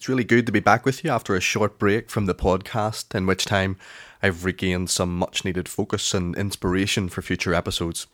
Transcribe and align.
It's 0.00 0.08
really 0.08 0.24
good 0.24 0.46
to 0.46 0.52
be 0.52 0.60
back 0.60 0.86
with 0.86 1.04
you 1.04 1.10
after 1.10 1.36
a 1.36 1.42
short 1.42 1.78
break 1.78 2.08
from 2.08 2.24
the 2.24 2.34
podcast, 2.34 3.14
in 3.14 3.26
which 3.26 3.44
time 3.44 3.76
I've 4.22 4.46
regained 4.46 4.88
some 4.88 5.14
much 5.14 5.44
needed 5.44 5.68
focus 5.68 6.14
and 6.14 6.34
inspiration 6.38 7.10
for 7.10 7.20
future 7.20 7.52
episodes. 7.52 8.06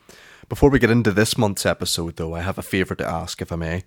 Before 0.49 0.69
we 0.69 0.80
get 0.80 0.91
into 0.91 1.12
this 1.12 1.38
month's 1.38 1.64
episode, 1.64 2.17
though, 2.17 2.35
I 2.35 2.41
have 2.41 2.59
a 2.59 2.62
favour 2.62 2.96
to 2.96 3.09
ask, 3.09 3.41
if 3.41 3.53
I 3.53 3.54
may. 3.54 3.85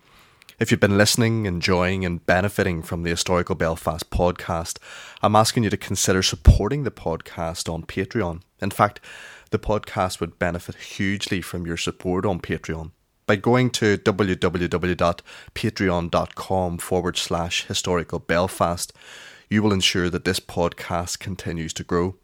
If 0.62 0.72
you've 0.72 0.80
been 0.80 0.98
listening, 0.98 1.46
enjoying, 1.46 2.06
and 2.06 2.26
benefiting 2.26 2.84
from 2.84 3.04
the 3.04 3.10
Historical 3.10 3.56
Belfast 3.56 4.10
podcast, 4.10 4.78
I'm 5.22 5.36
asking 5.36 5.66
you 5.66 5.70
to 5.70 5.76
consider 5.76 6.24
supporting 6.24 6.84
the 6.84 6.92
podcast 6.92 7.70
on 7.70 7.84
Patreon. 7.84 8.44
In 8.62 8.72
fact, 8.72 9.02
the 9.52 9.60
podcast 9.60 10.22
would 10.22 10.40
benefit 10.40 10.76
hugely 10.76 11.42
from 11.42 11.68
your 11.68 11.76
support 11.76 12.26
on 12.26 12.40
Patreon 12.40 12.92
by 13.30 13.36
going 13.36 13.70
to 13.70 13.96
www.patreon.com 13.96 16.78
forward 16.80 17.16
slash 17.16 17.68
historical 17.68 18.18
Belfast, 18.18 18.92
you 19.52 19.62
will 19.62 19.72
ensure 19.72 20.10
that 20.10 20.26
this 20.26 20.40
podcast 20.40 21.20
continues 21.20 21.72
to 21.74 21.84
grow. 21.84 22.16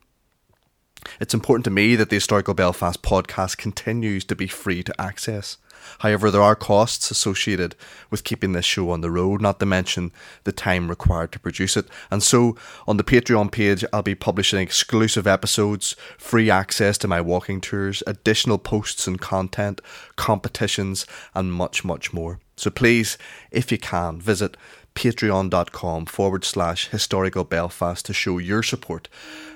It's 1.20 1.36
important 1.36 1.66
to 1.66 1.70
me 1.70 1.96
that 1.96 2.10
the 2.10 2.16
Historical 2.16 2.56
Belfast 2.56 3.04
podcast 3.04 3.58
continues 3.58 4.26
to 4.26 4.36
be 4.36 4.48
free 4.48 4.82
to 4.82 5.00
access. 5.00 5.58
However, 6.00 6.32
there 6.32 6.42
are 6.42 6.56
costs 6.56 7.12
associated 7.12 7.76
with 8.10 8.24
keeping 8.24 8.54
this 8.54 8.66
show 8.66 8.90
on 8.92 9.02
the 9.02 9.12
road, 9.12 9.42
not 9.42 9.60
to 9.60 9.66
mention 9.66 10.12
the 10.44 10.52
time 10.52 10.90
required 10.90 11.32
to 11.34 11.40
produce 11.40 11.78
it. 11.78 11.88
And 12.12 12.22
so, 12.22 12.56
on 12.88 12.98
the 12.98 13.04
Patreon 13.04 13.52
page, 13.52 13.84
I'll 13.92 14.02
be 14.02 14.16
publishing 14.16 14.60
exclusive 14.60 15.28
episodes, 15.28 15.96
free 16.18 16.50
access 16.50 16.98
to 17.00 17.08
my 17.08 17.22
walking 17.22 17.62
tours, 17.62 18.04
additional 18.08 18.58
posts 18.58 19.08
and 19.08 19.20
content, 19.20 19.82
competitions, 20.16 21.06
and 21.34 21.54
much, 21.54 21.84
much 21.84 22.14
more. 22.14 22.40
So 22.58 22.70
please, 22.70 23.18
if 23.52 23.72
you 23.72 23.78
can, 23.78 24.20
visit 24.20 24.56
patreon.com 24.96 26.06
forward 26.06 26.46
slash 26.46 26.90
historical 26.90 27.44
Belfast 27.44 28.06
to 28.06 28.14
show 28.14 28.38
your 28.38 28.64
support 28.64 29.10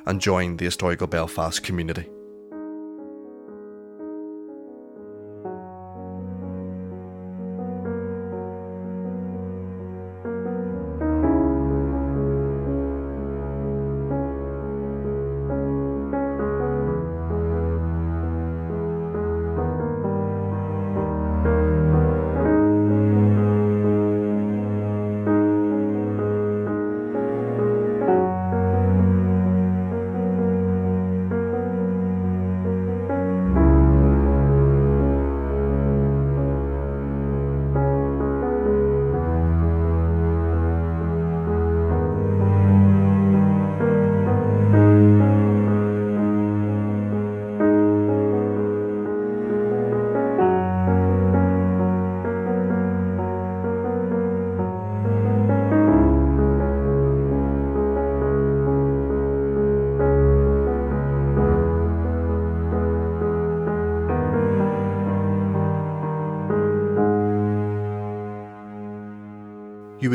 and 0.06 0.20
join 0.20 0.58
the 0.58 0.66
historical 0.66 1.08
Belfast 1.08 1.64
community. 1.64 2.08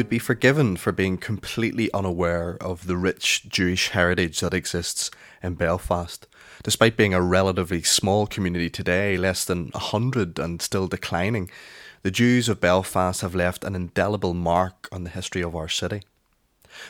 Would 0.04 0.10
be 0.10 0.18
forgiven 0.18 0.76
for 0.76 0.92
being 0.92 1.16
completely 1.16 1.90
unaware 1.94 2.58
of 2.60 2.86
the 2.86 2.96
rich 2.98 3.48
Jewish 3.48 3.88
heritage 3.88 4.40
that 4.40 4.52
exists 4.52 5.10
in 5.42 5.54
Belfast. 5.54 6.26
Despite 6.62 6.98
being 6.98 7.14
a 7.14 7.22
relatively 7.22 7.82
small 7.82 8.26
community 8.26 8.68
today, 8.68 9.16
less 9.16 9.46
than 9.46 9.70
a 9.72 9.78
hundred 9.78 10.38
and 10.38 10.60
still 10.60 10.88
declining, 10.88 11.50
the 12.02 12.10
Jews 12.10 12.50
of 12.50 12.60
Belfast 12.60 13.22
have 13.22 13.34
left 13.34 13.64
an 13.64 13.74
indelible 13.74 14.34
mark 14.34 14.90
on 14.92 15.04
the 15.04 15.10
history 15.10 15.42
of 15.42 15.56
our 15.56 15.70
city. 15.70 16.02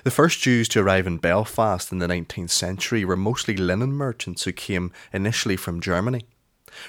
The 0.02 0.10
first 0.10 0.40
Jews 0.40 0.66
to 0.70 0.80
arrive 0.80 1.06
in 1.06 1.18
Belfast 1.18 1.92
in 1.92 2.00
the 2.00 2.08
19th 2.08 2.50
century 2.50 3.04
were 3.04 3.16
mostly 3.16 3.56
linen 3.56 3.92
merchants 3.92 4.42
who 4.42 4.50
came 4.50 4.90
initially 5.12 5.56
from 5.56 5.80
Germany. 5.80 6.26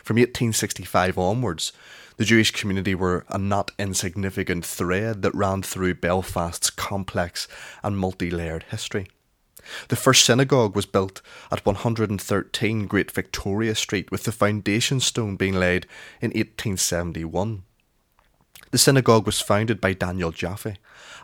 From 0.03 0.16
1865 0.16 1.19
onwards, 1.19 1.72
the 2.18 2.26
Jewish 2.26 2.52
community 2.52 2.96
were 2.96 3.26
a 3.30 3.38
not 3.38 3.72
insignificant 3.78 4.66
thread 4.66 5.22
that 5.22 5.36
ran 5.36 5.62
through 5.62 5.96
Belfast's 5.96 6.70
complex 6.70 7.48
and 7.84 7.98
multi 7.98 8.31
layered 8.31 8.64
history. 8.70 9.08
The 9.88 9.96
first 9.96 10.26
synagogue 10.26 10.76
was 10.76 10.86
built 10.86 11.22
at 11.52 11.66
113 11.66 12.88
Great 12.88 13.12
Victoria 13.12 13.76
Street, 13.76 14.12
with 14.12 14.24
the 14.24 14.31
foundation 14.31 15.00
stone 15.00 15.36
being 15.36 15.56
laid 15.56 15.88
in 16.22 16.30
1871. 16.30 17.64
The 18.72 18.78
synagogue 18.78 19.26
was 19.26 19.42
founded 19.42 19.80
by 19.80 19.94
Daniel 19.94 20.32
Jaffe, 20.32 20.76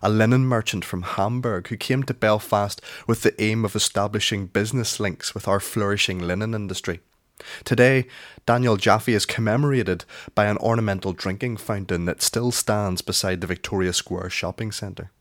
a 0.02 0.10
linen 0.10 0.46
merchant 0.46 0.86
from 0.86 1.04
Hamburg 1.04 1.68
who 1.68 1.78
came 1.78 2.04
to 2.04 2.14
Belfast 2.14 2.82
with 3.08 3.22
the 3.22 3.40
aim 3.42 3.66
of 3.66 3.76
establishing 3.76 4.48
business 4.48 5.00
links 5.00 5.34
with 5.34 5.48
our 5.48 5.60
flourishing 5.60 6.20
linen 6.20 6.54
industry. 6.54 7.02
Today, 7.64 8.08
Daniel 8.46 8.78
Jaffe 8.78 9.14
is 9.14 9.26
commemorated 9.26 10.06
by 10.36 10.46
an 10.46 10.58
ornamental 10.58 11.14
drinking 11.14 11.58
fountain 11.58 12.06
that 12.06 12.22
still 12.22 12.52
stands 12.52 13.02
beside 13.02 13.42
the 13.42 13.48
Victoria 13.48 13.94
Square 13.94 14.30
shopping 14.32 14.72
centre. 14.72 15.12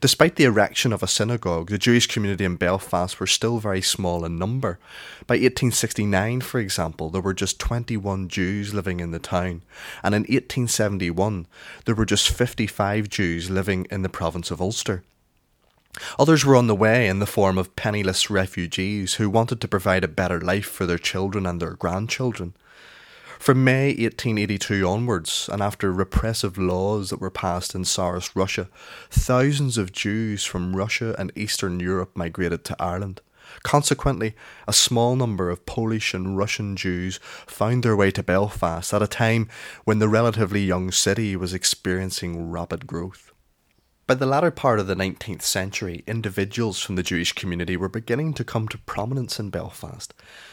Despite 0.00 0.36
the 0.36 0.44
erection 0.44 0.92
of 0.92 1.02
a 1.02 1.08
synagogue, 1.08 1.70
the 1.70 1.78
Jewish 1.78 2.06
community 2.06 2.44
in 2.44 2.56
Belfast 2.56 3.18
were 3.18 3.26
still 3.26 3.58
very 3.58 3.82
small 3.82 4.24
in 4.24 4.38
number. 4.38 4.78
By 5.26 5.34
1869, 5.34 6.42
for 6.42 6.60
example, 6.60 7.10
there 7.10 7.22
were 7.22 7.34
just 7.34 7.58
21 7.58 8.28
Jews 8.28 8.74
living 8.74 9.00
in 9.00 9.10
the 9.10 9.18
town, 9.18 9.62
and 10.02 10.14
in 10.14 10.22
1871, 10.22 11.46
there 11.86 11.94
were 11.94 12.04
just 12.04 12.28
55 12.28 13.08
Jews 13.08 13.50
living 13.50 13.86
in 13.90 14.02
the 14.02 14.08
province 14.08 14.50
of 14.50 14.60
Ulster. 14.60 15.02
Others 16.18 16.44
were 16.44 16.56
on 16.56 16.66
the 16.66 16.74
way 16.74 17.08
in 17.08 17.18
the 17.18 17.26
form 17.26 17.58
of 17.58 17.76
penniless 17.76 18.30
refugees 18.30 19.14
who 19.14 19.30
wanted 19.30 19.60
to 19.60 19.68
provide 19.68 20.04
a 20.04 20.08
better 20.08 20.40
life 20.40 20.66
for 20.66 20.86
their 20.86 20.98
children 20.98 21.46
and 21.46 21.60
their 21.60 21.74
grandchildren. 21.74 22.54
From 23.38 23.62
May 23.62 23.88
1882 23.88 24.88
onwards, 24.88 25.50
and 25.52 25.62
after 25.62 25.92
repressive 25.92 26.56
laws 26.56 27.10
that 27.10 27.20
were 27.20 27.30
passed 27.30 27.74
in 27.74 27.84
Tsarist 27.84 28.34
Russia, 28.34 28.70
thousands 29.10 29.76
of 29.76 29.92
Jews 29.92 30.44
from 30.44 30.74
Russia 30.74 31.14
and 31.18 31.30
Eastern 31.36 31.78
Europe 31.78 32.12
migrated 32.14 32.64
to 32.64 32.82
Ireland. 32.82 33.20
Consequently, 33.62 34.34
a 34.66 34.72
small 34.72 35.14
number 35.14 35.50
of 35.50 35.66
Polish 35.66 36.14
and 36.14 36.38
Russian 36.38 36.74
Jews 36.74 37.20
found 37.46 37.82
their 37.82 37.94
way 37.94 38.10
to 38.12 38.22
Belfast 38.22 38.94
at 38.94 39.02
a 39.02 39.06
time 39.06 39.48
when 39.84 39.98
the 39.98 40.08
relatively 40.08 40.64
young 40.64 40.90
city 40.90 41.36
was 41.36 41.52
experiencing 41.52 42.50
rapid 42.50 42.86
growth. 42.86 43.33
By 44.06 44.12
the 44.12 44.26
latter 44.26 44.50
part 44.50 44.80
of 44.80 44.86
the 44.86 44.94
19th 44.94 45.40
century, 45.40 46.04
individuals 46.06 46.78
from 46.78 46.96
the 46.96 47.02
Jewish 47.02 47.32
community 47.32 47.74
were 47.74 47.88
beginning 47.88 48.34
to 48.34 48.44
come 48.44 48.68
to 48.68 48.76
prominence 48.76 49.40
in 49.40 49.48
Belfast. 49.48 50.12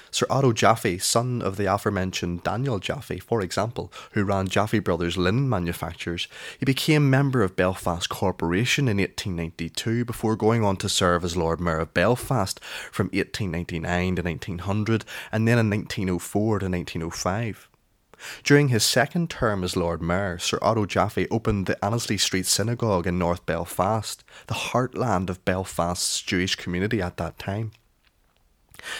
Sir 0.09 0.25
Otto 0.29 0.53
Jaffe, 0.53 0.99
son 0.99 1.41
of 1.41 1.57
the 1.57 1.65
aforementioned 1.65 2.43
Daniel 2.43 2.79
Jaffe, 2.79 3.19
for 3.19 3.41
example, 3.41 3.91
who 4.13 4.23
ran 4.23 4.47
Jaffe 4.47 4.79
Brothers 4.79 5.17
linen 5.17 5.49
manufactures, 5.49 6.29
he 6.59 6.65
became 6.65 7.09
member 7.09 7.43
of 7.43 7.57
Belfast 7.57 8.07
Corporation 8.07 8.87
in 8.87 8.99
1892 8.99 10.05
before 10.05 10.37
going 10.37 10.63
on 10.63 10.77
to 10.77 10.87
serve 10.87 11.25
as 11.25 11.35
Lord 11.35 11.59
Mayor 11.59 11.79
of 11.79 11.93
Belfast 11.93 12.57
from 12.89 13.07
1899 13.07 14.15
to 14.15 14.21
1900 14.21 15.03
and 15.29 15.45
then 15.45 15.59
in 15.59 15.69
1904 15.69 16.59
to 16.59 16.69
1905. 16.69 17.67
During 18.43 18.69
his 18.69 18.83
second 18.83 19.29
term 19.29 19.63
as 19.63 19.75
Lord 19.75 20.01
Mayor, 20.01 20.37
Sir 20.37 20.59
Otto 20.61 20.85
Jaffe 20.85 21.27
opened 21.29 21.65
the 21.65 21.83
Annesley 21.83 22.17
Street 22.17 22.45
Synagogue 22.45 23.07
in 23.07 23.17
North 23.17 23.45
Belfast, 23.45 24.23
the 24.47 24.53
heartland 24.53 25.29
of 25.29 25.43
Belfast's 25.45 26.21
Jewish 26.21 26.55
community 26.55 27.01
at 27.01 27.17
that 27.17 27.39
time. 27.39 27.71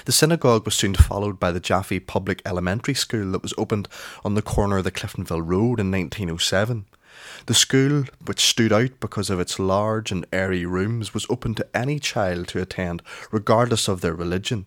The 0.05 0.11
synagogue 0.11 0.65
was 0.65 0.75
soon 0.75 0.93
followed 0.95 1.39
by 1.39 1.51
the 1.51 1.59
Jaffe 1.59 1.99
Public 2.01 2.41
Elementary 2.45 2.93
School 2.93 3.31
that 3.31 3.41
was 3.41 3.53
opened 3.57 3.87
on 4.23 4.35
the 4.35 4.41
corner 4.41 4.77
of 4.77 4.83
the 4.83 4.91
Cliftonville 4.91 5.45
Road 5.45 5.79
in 5.79 5.91
1907. 5.91 6.85
The 7.47 7.53
school, 7.53 8.05
which 8.25 8.45
stood 8.45 8.71
out 8.71 8.99
because 8.99 9.29
of 9.29 9.39
its 9.39 9.59
large 9.59 10.11
and 10.11 10.25
airy 10.31 10.65
rooms, 10.65 11.13
was 11.13 11.25
open 11.29 11.55
to 11.55 11.67
any 11.75 11.99
child 11.99 12.47
to 12.49 12.61
attend, 12.61 13.01
regardless 13.31 13.87
of 13.87 14.01
their 14.01 14.13
religion, 14.13 14.65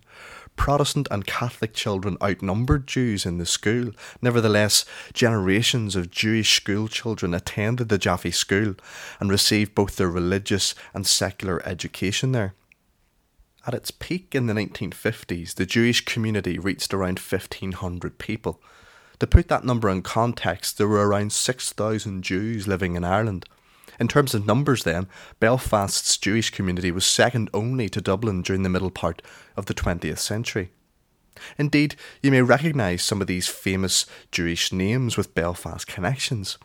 Protestant 0.56 1.08
and 1.10 1.26
Catholic 1.26 1.74
children 1.74 2.16
outnumbered 2.22 2.86
Jews 2.86 3.26
in 3.26 3.38
the 3.38 3.46
school. 3.46 3.90
Nevertheless, 4.22 4.84
generations 5.12 5.96
of 5.96 6.10
Jewish 6.10 6.56
school 6.56 6.88
children 6.88 7.34
attended 7.34 7.88
the 7.88 7.98
Jaffe 7.98 8.30
School 8.30 8.74
and 9.20 9.30
received 9.30 9.74
both 9.74 9.96
their 9.96 10.10
religious 10.10 10.74
and 10.94 11.06
secular 11.06 11.60
education 11.66 12.32
there. 12.32 12.54
At 13.66 13.74
its 13.74 13.90
peak 13.90 14.34
in 14.34 14.46
the 14.46 14.54
1950s, 14.54 15.54
the 15.54 15.66
Jewish 15.66 16.04
community 16.04 16.58
reached 16.58 16.92
around 16.92 17.18
1,500 17.18 18.18
people. 18.18 18.60
To 19.20 19.26
put 19.26 19.48
that 19.48 19.64
number 19.64 19.88
in 19.88 20.02
context, 20.02 20.76
there 20.76 20.88
were 20.88 21.06
around 21.06 21.32
6,000 21.32 22.22
Jews 22.22 22.68
living 22.68 22.94
in 22.94 23.04
Ireland. 23.04 23.46
In 24.00 24.08
terms 24.08 24.34
of 24.34 24.46
numbers, 24.46 24.84
then, 24.84 25.06
Belfast's 25.40 26.16
Jewish 26.16 26.50
community 26.50 26.90
was 26.90 27.06
second 27.06 27.50
only 27.54 27.88
to 27.88 28.00
Dublin 28.00 28.42
during 28.42 28.62
the 28.62 28.68
middle 28.68 28.90
part 28.90 29.22
of 29.56 29.66
the 29.66 29.74
20th 29.74 30.18
century. 30.18 30.70
Indeed, 31.58 31.96
you 32.22 32.30
may 32.30 32.42
recognise 32.42 33.02
some 33.02 33.20
of 33.20 33.26
these 33.26 33.48
famous 33.48 34.06
Jewish 34.30 34.72
names 34.72 35.16
with 35.16 35.34
Belfast 35.34 35.86
connections. 35.86 36.58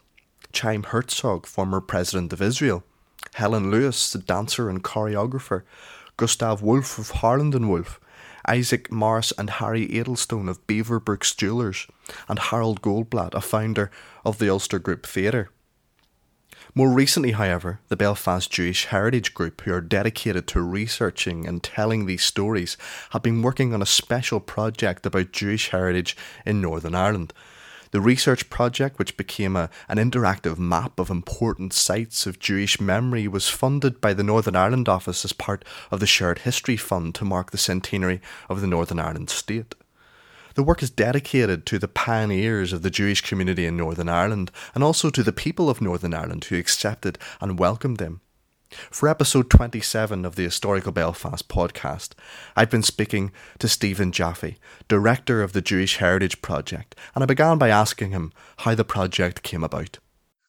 Chaim 0.53 0.83
Herzog, 0.83 1.45
former 1.45 1.81
President 1.81 2.33
of 2.33 2.41
Israel, 2.41 2.83
Helen 3.35 3.71
Lewis, 3.71 4.11
the 4.11 4.19
dancer 4.19 4.69
and 4.69 4.83
choreographer, 4.83 5.63
Gustav 6.17 6.61
Wolff 6.61 6.97
of 6.97 7.11
Harland 7.11 7.55
and 7.55 7.69
Wolff, 7.69 7.99
Isaac 8.47 8.91
Morris 8.91 9.31
and 9.37 9.49
Harry 9.49 9.87
Adlestone 9.87 10.49
of 10.49 10.65
Beaverbrooks 10.65 11.35
Jewellers, 11.35 11.87
and 12.27 12.39
Harold 12.39 12.81
Goldblatt, 12.81 13.33
a 13.33 13.41
founder 13.41 13.91
of 14.25 14.39
the 14.39 14.49
Ulster 14.49 14.79
Group 14.79 15.05
Theatre. 15.05 15.49
More 16.75 16.91
recently, 16.91 17.31
however, 17.31 17.79
the 17.87 17.97
Belfast 17.97 18.51
Jewish 18.51 18.85
Heritage 18.85 19.33
Group, 19.33 19.61
who 19.61 19.73
are 19.73 19.81
dedicated 19.81 20.47
to 20.47 20.61
researching 20.61 21.47
and 21.47 21.63
telling 21.63 22.05
these 22.05 22.23
stories, 22.23 22.77
have 23.09 23.23
been 23.23 23.41
working 23.41 23.73
on 23.73 23.81
a 23.81 23.87
special 23.87 24.39
project 24.39 25.05
about 25.05 25.31
Jewish 25.31 25.69
heritage 25.69 26.15
in 26.45 26.61
Northern 26.61 26.95
Ireland. 26.95 27.33
The 27.91 28.01
research 28.01 28.51
project, 28.51 28.99
which 28.99 29.17
became 29.17 29.55
a, 29.55 29.71
an 29.87 29.97
interactive 29.97 30.59
map 30.59 30.99
of 30.99 31.09
important 31.09 31.73
sites 31.73 32.27
of 32.27 32.37
Jewish 32.37 32.79
memory, 32.79 33.27
was 33.27 33.49
funded 33.49 33.99
by 33.99 34.13
the 34.13 34.23
Northern 34.23 34.55
Ireland 34.55 34.87
Office 34.87 35.25
as 35.25 35.33
part 35.33 35.65
of 35.89 35.99
the 35.99 36.05
Shared 36.05 36.39
History 36.39 36.77
Fund 36.77 37.15
to 37.15 37.25
mark 37.25 37.49
the 37.49 37.57
centenary 37.57 38.21
of 38.47 38.61
the 38.61 38.67
Northern 38.67 38.99
Ireland 38.99 39.31
state. 39.31 39.73
The 40.55 40.63
work 40.63 40.81
is 40.81 40.89
dedicated 40.89 41.65
to 41.67 41.79
the 41.79 41.87
pioneers 41.87 42.73
of 42.73 42.81
the 42.81 42.89
Jewish 42.89 43.21
community 43.21 43.65
in 43.65 43.77
Northern 43.77 44.09
Ireland 44.09 44.51
and 44.73 44.83
also 44.83 45.09
to 45.09 45.23
the 45.23 45.31
people 45.31 45.69
of 45.69 45.81
Northern 45.81 46.13
Ireland 46.13 46.45
who 46.45 46.57
accepted 46.57 47.17
and 47.39 47.59
welcomed 47.59 47.97
them. 47.97 48.21
For 48.91 49.09
episode 49.09 49.49
27 49.49 50.25
of 50.25 50.35
the 50.35 50.43
Historical 50.43 50.91
Belfast 50.91 51.47
podcast, 51.47 52.13
I've 52.55 52.69
been 52.69 52.83
speaking 52.83 53.31
to 53.57 53.67
Stephen 53.67 54.11
Jaffe, 54.11 54.57
director 54.87 55.41
of 55.41 55.53
the 55.53 55.61
Jewish 55.61 55.97
Heritage 55.97 56.41
Project, 56.41 56.95
and 57.15 57.23
I 57.23 57.27
began 57.27 57.57
by 57.57 57.69
asking 57.69 58.11
him 58.11 58.31
how 58.57 58.75
the 58.75 58.85
project 58.85 59.41
came 59.41 59.63
about. 59.63 59.97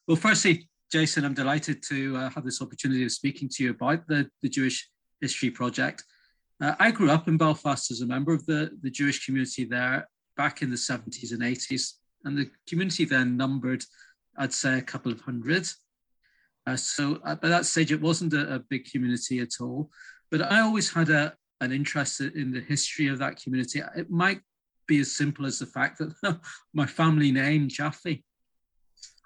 Well, 0.07 0.19
firstly, 0.19 0.69
Jason, 0.93 1.25
I'm 1.25 1.35
delighted 1.35 1.83
to 1.85 2.17
uh, 2.17 2.31
have 2.31 2.45
this 2.45 2.61
opportunity 2.61 3.05
of 3.05 3.13
speaking 3.13 3.49
to 3.53 3.65
you 3.65 3.71
about 3.71 4.07
the, 4.07 4.29
the 4.43 4.49
Jewish 4.49 4.89
History 5.21 5.51
Project. 5.51 6.05
Uh, 6.61 6.75
I 6.79 6.91
grew 6.91 7.11
up 7.11 7.27
in 7.27 7.39
Belfast 7.39 7.91
as 7.91 8.03
a 8.03 8.07
member 8.07 8.35
of 8.35 8.45
the, 8.47 8.71
the 8.83 8.91
Jewish 8.91 9.25
community 9.25 9.65
there 9.65 10.09
back 10.37 10.63
in 10.63 10.71
the 10.71 10.77
70s 10.77 11.33
and 11.33 11.43
80s. 11.43 11.93
And 12.25 12.37
the 12.37 12.51
community 12.69 13.05
then 13.05 13.37
numbered, 13.37 13.83
I'd 14.37 14.53
say, 14.53 14.79
a 14.79 14.83
couple 14.83 15.11
of 15.11 15.21
hundred. 15.23 15.67
Uh, 16.67 16.77
so 16.77 17.19
uh, 17.25 17.35
by 17.35 17.49
that 17.49 17.65
stage, 17.65 17.93
it 17.93 18.01
wasn't 18.01 18.35
a, 18.35 18.57
a, 18.57 18.59
big 18.59 18.85
community 18.91 19.39
at 19.39 19.61
all. 19.61 19.91
But 20.31 20.43
I 20.53 20.61
always 20.61 20.93
had 20.93 21.09
a, 21.09 21.35
an 21.63 21.73
interest 21.73 22.21
in 22.21 22.53
the 22.53 22.61
history 22.61 23.09
of 23.09 23.19
that 23.19 23.43
community. 23.43 23.83
It 23.97 24.11
might 24.11 24.41
be 24.87 25.01
as 25.01 25.13
simple 25.13 25.47
as 25.47 25.59
the 25.59 25.67
fact 25.67 25.99
that 25.99 26.41
my 26.75 26.85
family 26.85 27.33
name, 27.33 27.69
Jaffe, 27.69 28.23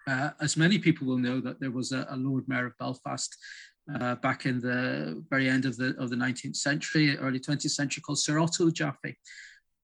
uh, 0.07 0.31
as 0.41 0.57
many 0.57 0.79
people 0.79 1.07
will 1.07 1.19
know, 1.19 1.41
that 1.41 1.59
there 1.61 1.73
was 1.73 1.91
a, 1.91 2.07
a 2.11 2.17
Lord 2.17 2.45
Mayor 2.47 2.67
of 2.67 2.79
Belfast 2.79 3.37
uh, 3.93 4.15
back 4.17 4.47
in 4.47 4.61
the 4.61 5.23
very 5.31 5.49
end 5.49 5.67
of 5.67 5.77
the 5.77 5.95
of 5.99 6.11
the 6.11 6.17
19th 6.17 6.57
century, 6.57 7.17
early 7.19 7.41
20th 7.41 7.71
century, 7.71 8.03
called 8.03 8.19
Sir 8.19 8.39
Otto 8.39 8.71
Jaffe. 8.71 9.17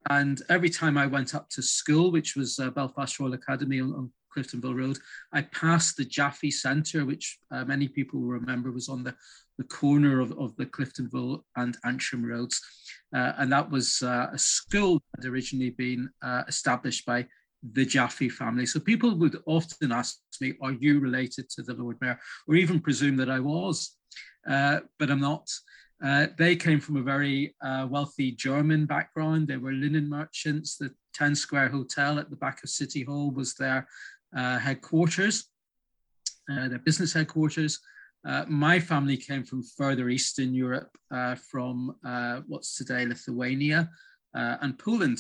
And 0.08 0.41
every 0.49 0.70
time 0.70 0.97
I 0.97 1.06
went 1.06 1.35
up 1.35 1.50
to 1.50 1.62
school, 1.62 2.11
which 2.11 2.35
was 2.35 2.58
uh, 2.58 2.70
Belfast 2.70 3.20
Royal 3.20 3.35
Academy 3.35 3.81
on, 3.81 3.93
on, 3.93 4.11
Cliftonville 4.35 4.79
Road, 4.79 4.97
I 5.32 5.43
passed 5.43 5.97
the 5.97 6.05
Jaffe 6.05 6.52
Centre, 6.52 7.05
which 7.05 7.41
uh, 7.50 7.64
many 7.64 7.88
people 7.88 8.20
will 8.20 8.29
remember 8.29 8.70
was 8.70 8.88
on 8.88 9.02
the, 9.02 9.12
the 9.58 9.64
corner 9.64 10.20
of, 10.20 10.31
of 10.38 10.55
the 10.55 10.67
Cliftonville 10.67 11.43
and 11.56 11.76
Antrim 11.85 12.25
roads. 12.25 12.61
Uh, 13.12 13.32
and 13.38 13.50
that 13.50 13.69
was 13.69 14.02
uh, 14.02 14.29
a 14.32 14.38
school 14.38 15.02
that 15.17 15.25
had 15.25 15.32
originally 15.32 15.70
been 15.70 16.08
uh, 16.23 16.44
established 16.47 17.05
by 17.05 17.26
the 17.62 17.84
Jaffe 17.84 18.28
family. 18.28 18.66
So 18.66 18.80
people 18.80 19.14
would 19.16 19.38
often 19.46 19.92
ask 19.92 20.18
me, 20.40 20.54
Are 20.62 20.72
you 20.72 21.00
related 21.00 21.50
to 21.50 21.62
the 21.62 21.74
Lord 21.74 21.98
Mayor? 22.00 22.18
Or 22.48 22.54
even 22.54 22.80
presume 22.80 23.16
that 23.18 23.30
I 23.30 23.40
was, 23.40 23.96
uh, 24.48 24.80
but 24.98 25.10
I'm 25.10 25.20
not. 25.20 25.48
Uh, 26.02 26.28
they 26.38 26.56
came 26.56 26.80
from 26.80 26.96
a 26.96 27.02
very 27.02 27.54
uh, 27.62 27.86
wealthy 27.90 28.32
German 28.32 28.86
background. 28.86 29.48
They 29.48 29.58
were 29.58 29.72
linen 29.72 30.08
merchants. 30.08 30.76
The 30.78 30.92
10 31.14 31.34
Square 31.34 31.68
Hotel 31.68 32.18
at 32.18 32.30
the 32.30 32.36
back 32.36 32.62
of 32.64 32.70
City 32.70 33.02
Hall 33.02 33.30
was 33.30 33.54
their 33.54 33.86
uh, 34.34 34.58
headquarters, 34.58 35.50
uh, 36.50 36.68
their 36.68 36.78
business 36.78 37.12
headquarters. 37.12 37.80
Uh, 38.26 38.44
my 38.48 38.78
family 38.78 39.16
came 39.16 39.44
from 39.44 39.62
further 39.62 40.08
eastern 40.08 40.54
Europe, 40.54 40.90
from 41.50 41.94
what's 42.46 42.76
today 42.76 43.06
Lithuania 43.06 43.90
and 44.34 44.78
Poland. 44.78 45.18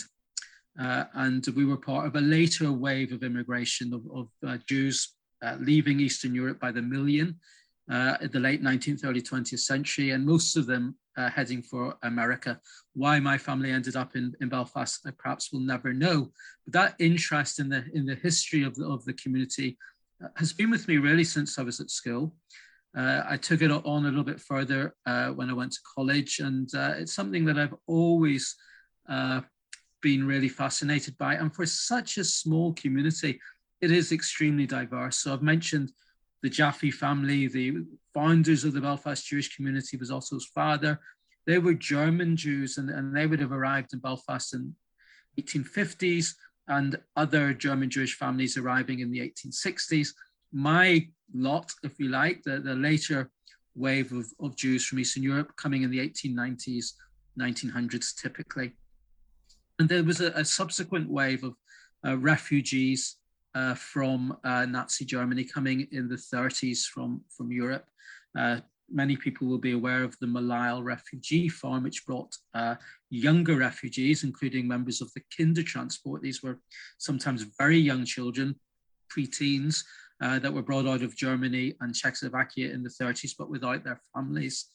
Uh, 0.78 1.04
and 1.14 1.46
we 1.56 1.64
were 1.64 1.76
part 1.76 2.06
of 2.06 2.16
a 2.16 2.20
later 2.20 2.72
wave 2.72 3.12
of 3.12 3.22
immigration 3.22 3.92
of, 3.92 4.02
of 4.14 4.28
uh, 4.46 4.58
Jews 4.68 5.14
uh, 5.42 5.56
leaving 5.58 6.00
Eastern 6.00 6.34
Europe 6.34 6.60
by 6.60 6.70
the 6.70 6.82
million 6.82 7.38
uh, 7.90 8.16
in 8.20 8.30
the 8.30 8.38
late 8.38 8.62
19th, 8.62 9.04
early 9.04 9.22
20th 9.22 9.60
century, 9.60 10.10
and 10.10 10.24
most 10.24 10.56
of 10.56 10.66
them 10.66 10.94
uh, 11.16 11.28
heading 11.30 11.60
for 11.62 11.96
America. 12.02 12.60
Why 12.94 13.18
my 13.18 13.36
family 13.36 13.70
ended 13.70 13.96
up 13.96 14.14
in, 14.14 14.32
in 14.40 14.48
Belfast, 14.48 15.00
I 15.06 15.10
perhaps 15.18 15.52
will 15.52 15.60
never 15.60 15.92
know. 15.92 16.30
But 16.66 16.72
that 16.74 16.94
interest 16.98 17.58
in 17.58 17.68
the, 17.68 17.84
in 17.94 18.06
the 18.06 18.14
history 18.14 18.62
of 18.62 18.74
the, 18.76 18.86
of 18.86 19.04
the 19.04 19.14
community 19.14 19.76
uh, 20.22 20.28
has 20.36 20.52
been 20.52 20.70
with 20.70 20.86
me 20.86 20.98
really 20.98 21.24
since 21.24 21.58
I 21.58 21.62
was 21.62 21.80
at 21.80 21.90
school. 21.90 22.34
I 22.92 23.36
took 23.36 23.62
it 23.62 23.70
on 23.70 24.04
a 24.04 24.08
little 24.08 24.24
bit 24.24 24.40
further 24.40 24.92
when 25.04 25.48
I 25.48 25.52
went 25.52 25.70
to 25.70 25.78
college, 25.94 26.40
and 26.40 26.68
it's 26.74 27.14
something 27.14 27.44
that 27.44 27.56
I've 27.56 27.74
always 27.86 28.56
been 30.00 30.26
really 30.26 30.48
fascinated 30.48 31.16
by. 31.18 31.34
And 31.34 31.54
for 31.54 31.66
such 31.66 32.18
a 32.18 32.24
small 32.24 32.72
community, 32.74 33.40
it 33.80 33.90
is 33.90 34.12
extremely 34.12 34.66
diverse. 34.66 35.18
So 35.18 35.32
I've 35.32 35.42
mentioned 35.42 35.92
the 36.42 36.50
Jaffe 36.50 36.90
family, 36.90 37.48
the 37.48 37.84
founders 38.14 38.64
of 38.64 38.72
the 38.72 38.80
Belfast 38.80 39.26
Jewish 39.26 39.54
community 39.54 39.96
was 39.96 40.10
also 40.10 40.36
his 40.36 40.46
father. 40.46 41.00
They 41.46 41.58
were 41.58 41.74
German 41.74 42.36
Jews 42.36 42.78
and, 42.78 42.90
and 42.90 43.14
they 43.14 43.26
would 43.26 43.40
have 43.40 43.52
arrived 43.52 43.92
in 43.92 43.98
Belfast 43.98 44.54
in 44.54 44.74
1850s 45.38 46.34
and 46.68 46.96
other 47.16 47.52
German 47.52 47.90
Jewish 47.90 48.16
families 48.16 48.56
arriving 48.56 49.00
in 49.00 49.10
the 49.10 49.20
1860s. 49.20 50.08
My 50.52 51.08
lot, 51.34 51.72
if 51.82 51.98
you 51.98 52.08
like, 52.08 52.42
the, 52.42 52.60
the 52.60 52.74
later 52.74 53.30
wave 53.74 54.12
of, 54.12 54.26
of 54.40 54.56
Jews 54.56 54.86
from 54.86 54.98
Eastern 54.98 55.22
Europe 55.22 55.52
coming 55.56 55.82
in 55.82 55.90
the 55.90 55.98
1890s, 55.98 56.92
1900s 57.38 58.14
typically. 58.14 58.72
And 59.80 59.88
there 59.88 60.04
was 60.04 60.20
a, 60.20 60.30
a 60.32 60.44
subsequent 60.44 61.08
wave 61.08 61.42
of 61.42 61.54
uh, 62.06 62.18
refugees 62.18 63.16
uh, 63.54 63.74
from 63.74 64.36
uh, 64.44 64.66
Nazi 64.66 65.06
Germany 65.06 65.42
coming 65.42 65.88
in 65.90 66.06
the 66.06 66.16
30s 66.16 66.84
from, 66.84 67.22
from 67.34 67.50
Europe. 67.50 67.86
Uh, 68.38 68.60
many 68.90 69.16
people 69.16 69.48
will 69.48 69.56
be 69.56 69.72
aware 69.72 70.04
of 70.04 70.14
the 70.20 70.26
My 70.26 70.78
refugee 70.78 71.48
farm, 71.48 71.84
which 71.84 72.04
brought 72.04 72.36
uh, 72.52 72.74
younger 73.08 73.56
refugees, 73.56 74.22
including 74.22 74.68
members 74.68 75.00
of 75.00 75.10
the 75.14 75.22
Kindertransport. 75.34 76.20
These 76.20 76.42
were 76.42 76.58
sometimes 76.98 77.46
very 77.58 77.78
young 77.78 78.04
children, 78.04 78.56
preteens, 79.10 79.82
uh, 80.20 80.38
that 80.40 80.52
were 80.52 80.62
brought 80.62 80.86
out 80.86 81.02
of 81.02 81.16
Germany 81.16 81.74
and 81.80 81.94
Czechoslovakia 81.94 82.70
in 82.70 82.82
the 82.82 82.90
30s, 82.90 83.32
but 83.38 83.48
without 83.48 83.82
their 83.82 83.98
families. 84.14 84.66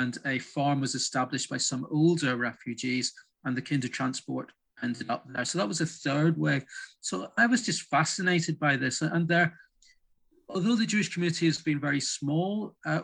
And 0.00 0.16
a 0.24 0.38
farm 0.38 0.80
was 0.80 0.94
established 0.94 1.50
by 1.50 1.58
some 1.58 1.86
older 1.90 2.36
refugees 2.36 3.12
and 3.46 3.56
the 3.56 3.62
Kindertransport 3.62 4.48
ended 4.82 5.08
up 5.08 5.24
there. 5.28 5.44
So 5.44 5.56
that 5.58 5.68
was 5.68 5.80
a 5.80 5.86
third 5.86 6.36
wave. 6.36 6.64
So 7.00 7.32
I 7.38 7.46
was 7.46 7.64
just 7.64 7.82
fascinated 7.82 8.58
by 8.58 8.76
this. 8.76 9.00
And 9.00 9.26
there, 9.26 9.58
although 10.48 10.76
the 10.76 10.84
Jewish 10.84 11.12
community 11.12 11.46
has 11.46 11.58
been 11.62 11.80
very 11.80 12.00
small, 12.00 12.74
uh, 12.84 13.02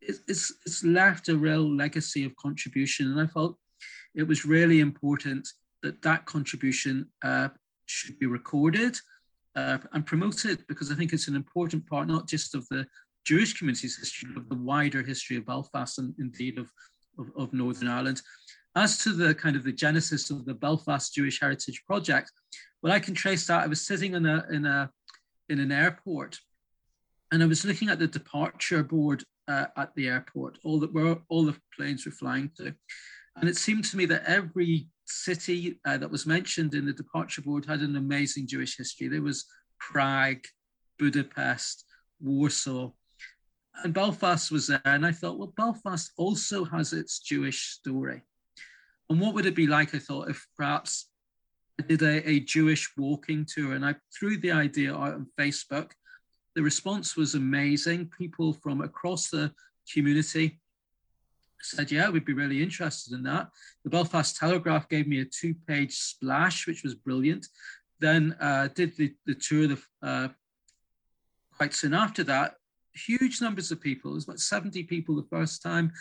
it, 0.00 0.16
it's, 0.26 0.54
it's 0.64 0.82
left 0.84 1.28
a 1.28 1.36
real 1.36 1.68
legacy 1.68 2.24
of 2.24 2.34
contribution. 2.36 3.10
And 3.10 3.20
I 3.20 3.26
felt 3.26 3.58
it 4.14 4.22
was 4.22 4.46
really 4.46 4.80
important 4.80 5.46
that 5.82 6.00
that 6.02 6.24
contribution 6.24 7.08
uh, 7.24 7.48
should 7.86 8.18
be 8.18 8.26
recorded 8.26 8.96
uh, 9.56 9.78
and 9.92 10.06
promoted 10.06 10.64
because 10.68 10.90
I 10.90 10.94
think 10.94 11.12
it's 11.12 11.28
an 11.28 11.36
important 11.36 11.86
part, 11.86 12.08
not 12.08 12.28
just 12.28 12.54
of 12.54 12.66
the 12.70 12.86
Jewish 13.24 13.54
community's 13.54 13.98
history, 13.98 14.30
but 14.32 14.42
of 14.42 14.48
the 14.48 14.56
wider 14.56 15.02
history 15.02 15.36
of 15.36 15.46
Belfast 15.46 15.98
and 15.98 16.14
indeed 16.18 16.58
of, 16.58 16.70
of, 17.18 17.26
of 17.36 17.52
Northern 17.52 17.88
Ireland. 17.88 18.22
As 18.74 18.98
to 18.98 19.12
the 19.12 19.34
kind 19.34 19.56
of 19.56 19.64
the 19.64 19.72
genesis 19.72 20.30
of 20.30 20.44
the 20.44 20.54
Belfast 20.54 21.12
Jewish 21.14 21.40
Heritage 21.40 21.82
Project, 21.86 22.30
well, 22.82 22.92
I 22.92 23.00
can 23.00 23.14
trace 23.14 23.46
that. 23.46 23.62
I 23.62 23.66
was 23.66 23.86
sitting 23.86 24.14
in 24.14 24.26
a 24.26 24.46
in 24.50 24.66
a 24.66 24.90
in 25.48 25.60
an 25.60 25.72
airport, 25.72 26.38
and 27.30 27.42
I 27.42 27.46
was 27.46 27.64
looking 27.64 27.88
at 27.88 27.98
the 27.98 28.06
departure 28.06 28.82
board 28.82 29.24
uh, 29.48 29.66
at 29.76 29.94
the 29.94 30.08
airport, 30.08 30.58
all 30.64 30.80
that 30.80 30.92
were 30.92 31.18
all 31.28 31.44
the 31.44 31.56
planes 31.76 32.06
were 32.06 32.12
flying 32.12 32.50
to, 32.56 32.74
and 33.36 33.48
it 33.48 33.56
seemed 33.56 33.84
to 33.86 33.96
me 33.96 34.06
that 34.06 34.24
every 34.26 34.86
city 35.06 35.78
uh, 35.84 35.98
that 35.98 36.10
was 36.10 36.26
mentioned 36.26 36.74
in 36.74 36.86
the 36.86 36.92
departure 36.92 37.42
board 37.42 37.66
had 37.66 37.80
an 37.80 37.96
amazing 37.96 38.46
Jewish 38.46 38.76
history. 38.76 39.08
There 39.08 39.22
was 39.22 39.44
Prague, 39.78 40.44
Budapest, 40.98 41.84
Warsaw, 42.20 42.92
and 43.84 43.94
Belfast 43.94 44.50
was 44.50 44.68
there. 44.68 44.80
And 44.84 45.04
I 45.04 45.12
thought, 45.12 45.38
well, 45.38 45.52
Belfast 45.56 46.12
also 46.16 46.64
has 46.64 46.92
its 46.92 47.18
Jewish 47.18 47.70
story. 47.70 48.22
And 49.12 49.20
what 49.20 49.34
would 49.34 49.44
it 49.44 49.54
be 49.54 49.66
like, 49.66 49.94
I 49.94 49.98
thought, 49.98 50.30
if 50.30 50.46
perhaps 50.56 51.10
I 51.78 51.84
did 51.84 52.00
a, 52.00 52.26
a 52.26 52.40
Jewish 52.40 52.90
walking 52.96 53.44
tour 53.44 53.74
and 53.74 53.84
I 53.84 53.94
threw 54.18 54.38
the 54.38 54.52
idea 54.52 54.94
out 54.94 55.12
on 55.12 55.26
Facebook. 55.38 55.90
The 56.54 56.62
response 56.62 57.14
was 57.14 57.34
amazing. 57.34 58.10
People 58.18 58.54
from 58.54 58.80
across 58.80 59.28
the 59.28 59.52
community 59.92 60.62
said, 61.60 61.92
Yeah, 61.92 62.08
we'd 62.08 62.24
be 62.24 62.32
really 62.32 62.62
interested 62.62 63.12
in 63.12 63.22
that. 63.24 63.50
The 63.84 63.90
Belfast 63.90 64.34
Telegraph 64.34 64.88
gave 64.88 65.06
me 65.06 65.20
a 65.20 65.26
two 65.26 65.54
page 65.66 65.94
splash, 65.94 66.66
which 66.66 66.82
was 66.82 66.94
brilliant. 66.94 67.48
Then 68.00 68.34
uh, 68.40 68.68
did 68.74 68.96
the, 68.96 69.14
the 69.26 69.34
tour 69.34 69.66
the, 69.66 69.82
uh, 70.02 70.28
quite 71.54 71.74
soon 71.74 71.92
after 71.92 72.24
that. 72.24 72.54
Huge 72.94 73.42
numbers 73.42 73.70
of 73.70 73.80
people, 73.80 74.12
it 74.12 74.14
was 74.14 74.24
about 74.24 74.40
70 74.40 74.84
people 74.84 75.16
the 75.16 75.28
first 75.28 75.62
time, 75.62 75.92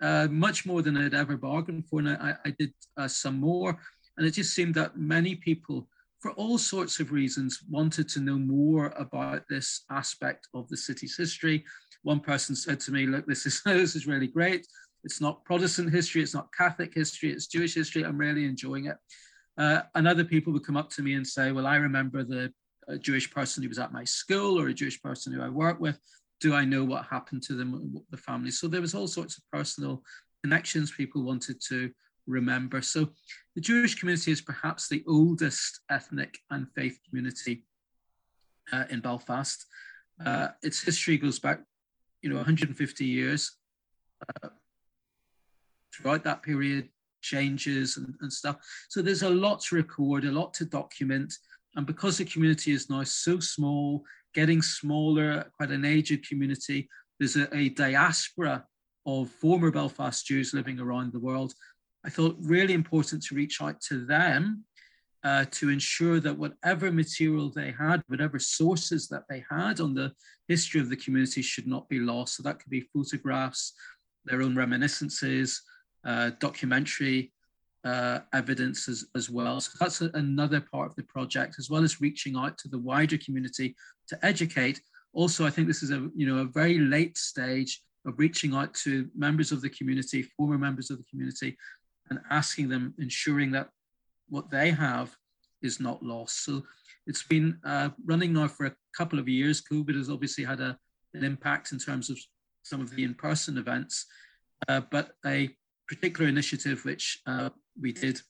uh, 0.00 0.28
much 0.30 0.66
more 0.66 0.82
than 0.82 0.96
I'd 0.96 1.14
ever 1.14 1.36
bargained 1.36 1.86
for. 1.88 2.00
And 2.00 2.10
I, 2.10 2.34
I 2.44 2.50
did 2.58 2.72
uh, 2.96 3.08
some 3.08 3.38
more. 3.38 3.78
And 4.16 4.26
it 4.26 4.32
just 4.32 4.54
seemed 4.54 4.74
that 4.74 4.96
many 4.96 5.34
people, 5.34 5.88
for 6.20 6.32
all 6.32 6.58
sorts 6.58 7.00
of 7.00 7.12
reasons, 7.12 7.62
wanted 7.70 8.08
to 8.10 8.20
know 8.20 8.38
more 8.38 8.92
about 8.96 9.44
this 9.48 9.84
aspect 9.90 10.48
of 10.54 10.68
the 10.68 10.76
city's 10.76 11.16
history. 11.16 11.64
One 12.02 12.20
person 12.20 12.54
said 12.54 12.80
to 12.80 12.92
me, 12.92 13.06
Look, 13.06 13.26
this 13.26 13.46
is, 13.46 13.62
this 13.66 13.96
is 13.96 14.06
really 14.06 14.28
great. 14.28 14.66
It's 15.04 15.20
not 15.20 15.44
Protestant 15.44 15.92
history, 15.92 16.22
it's 16.22 16.34
not 16.34 16.48
Catholic 16.56 16.92
history, 16.92 17.30
it's 17.30 17.46
Jewish 17.46 17.74
history. 17.74 18.04
I'm 18.04 18.18
really 18.18 18.44
enjoying 18.44 18.86
it. 18.86 18.96
Uh, 19.56 19.82
and 19.94 20.06
other 20.06 20.24
people 20.24 20.52
would 20.52 20.64
come 20.66 20.76
up 20.76 20.90
to 20.90 21.02
me 21.02 21.14
and 21.14 21.26
say, 21.26 21.52
Well, 21.52 21.66
I 21.66 21.76
remember 21.76 22.24
the 22.24 22.52
Jewish 22.96 23.30
person 23.30 23.62
who 23.62 23.68
was 23.68 23.78
at 23.78 23.92
my 23.92 24.04
school 24.04 24.58
or 24.58 24.68
a 24.68 24.74
Jewish 24.74 25.02
person 25.02 25.32
who 25.32 25.42
I 25.42 25.48
work 25.48 25.78
with 25.78 25.98
do 26.40 26.54
I 26.54 26.64
know 26.64 26.84
what 26.84 27.06
happened 27.06 27.42
to 27.44 27.54
them, 27.54 28.00
the 28.10 28.16
family? 28.16 28.50
So 28.50 28.68
there 28.68 28.80
was 28.80 28.94
all 28.94 29.06
sorts 29.06 29.38
of 29.38 29.44
personal 29.50 30.02
connections 30.42 30.92
people 30.92 31.22
wanted 31.22 31.60
to 31.68 31.90
remember. 32.26 32.80
So 32.82 33.08
the 33.54 33.60
Jewish 33.60 33.96
community 33.96 34.30
is 34.30 34.40
perhaps 34.40 34.88
the 34.88 35.02
oldest 35.08 35.80
ethnic 35.90 36.38
and 36.50 36.66
faith 36.74 36.98
community 37.08 37.64
uh, 38.72 38.84
in 38.90 39.00
Belfast. 39.00 39.66
Uh, 40.24 40.48
its 40.62 40.82
history 40.82 41.16
goes 41.16 41.38
back, 41.38 41.60
you 42.22 42.30
know, 42.30 42.36
150 42.36 43.04
years. 43.04 43.56
Uh, 44.42 44.48
throughout 45.94 46.24
that 46.24 46.42
period, 46.42 46.88
changes 47.20 47.96
and, 47.96 48.14
and 48.20 48.32
stuff. 48.32 48.56
So 48.88 49.02
there's 49.02 49.22
a 49.22 49.30
lot 49.30 49.60
to 49.62 49.76
record, 49.76 50.24
a 50.24 50.32
lot 50.32 50.54
to 50.54 50.64
document. 50.64 51.34
And 51.74 51.86
because 51.86 52.18
the 52.18 52.24
community 52.24 52.72
is 52.72 52.88
now 52.88 53.02
so 53.04 53.40
small, 53.40 54.04
getting 54.34 54.62
smaller, 54.62 55.50
quite 55.56 55.70
an 55.70 55.84
aged 55.84 56.28
community. 56.28 56.88
There's 57.18 57.36
a, 57.36 57.54
a 57.56 57.70
diaspora 57.70 58.64
of 59.06 59.30
former 59.30 59.70
Belfast 59.70 60.24
Jews 60.24 60.52
living 60.54 60.78
around 60.78 61.12
the 61.12 61.20
world. 61.20 61.54
I 62.04 62.10
thought 62.10 62.36
really 62.40 62.74
important 62.74 63.22
to 63.24 63.34
reach 63.34 63.60
out 63.60 63.80
to 63.82 64.04
them 64.04 64.64
uh, 65.24 65.46
to 65.50 65.70
ensure 65.70 66.20
that 66.20 66.38
whatever 66.38 66.92
material 66.92 67.50
they 67.50 67.72
had, 67.72 68.02
whatever 68.06 68.38
sources 68.38 69.08
that 69.08 69.24
they 69.28 69.44
had 69.50 69.80
on 69.80 69.94
the 69.94 70.12
history 70.46 70.80
of 70.80 70.88
the 70.90 70.96
community 70.96 71.42
should 71.42 71.66
not 71.66 71.88
be 71.88 71.98
lost. 71.98 72.36
So 72.36 72.42
that 72.44 72.60
could 72.60 72.70
be 72.70 72.88
photographs, 72.92 73.72
their 74.24 74.42
own 74.42 74.54
reminiscences, 74.54 75.60
uh, 76.04 76.30
documentary 76.38 77.32
uh, 77.88 78.20
evidence 78.34 78.80
as, 78.88 79.06
as 79.18 79.26
well. 79.30 79.60
So 79.60 79.70
that's 79.80 80.00
a, 80.02 80.10
another 80.14 80.60
part 80.60 80.88
of 80.90 80.96
the 80.96 81.08
project, 81.14 81.56
as 81.58 81.70
well 81.70 81.84
as 81.84 82.02
reaching 82.06 82.36
out 82.36 82.58
to 82.58 82.68
the 82.68 82.82
wider 82.90 83.18
community 83.18 83.74
to 84.08 84.14
educate. 84.22 84.80
Also, 85.14 85.46
I 85.46 85.50
think 85.50 85.66
this 85.66 85.82
is 85.82 85.90
a 85.90 86.00
you 86.14 86.26
know 86.28 86.38
a 86.38 86.52
very 86.62 86.78
late 86.78 87.16
stage 87.16 87.72
of 88.06 88.18
reaching 88.18 88.54
out 88.54 88.74
to 88.84 89.08
members 89.26 89.52
of 89.52 89.60
the 89.62 89.70
community, 89.70 90.20
former 90.36 90.58
members 90.58 90.90
of 90.90 90.98
the 90.98 91.08
community, 91.10 91.56
and 92.10 92.20
asking 92.30 92.68
them, 92.68 92.94
ensuring 92.98 93.50
that 93.52 93.68
what 94.28 94.50
they 94.50 94.70
have 94.70 95.08
is 95.62 95.80
not 95.80 96.02
lost. 96.02 96.44
So 96.44 96.62
it's 97.06 97.26
been 97.34 97.58
uh, 97.64 97.88
running 98.04 98.32
now 98.34 98.48
for 98.48 98.66
a 98.66 98.76
couple 98.96 99.18
of 99.18 99.28
years. 99.28 99.62
COVID 99.72 99.96
has 99.96 100.10
obviously 100.10 100.44
had 100.44 100.60
a, 100.60 100.78
an 101.14 101.24
impact 101.24 101.72
in 101.72 101.78
terms 101.78 102.10
of 102.10 102.18
some 102.62 102.80
of 102.82 102.90
the 102.94 103.02
in-person 103.02 103.56
events, 103.56 104.06
uh, 104.68 104.82
but 104.90 105.12
a 105.24 105.50
particular 105.88 106.28
initiative 106.28 106.84
which 106.84 107.20
uh, 107.26 107.48
we 107.80 107.92
did 107.92 108.20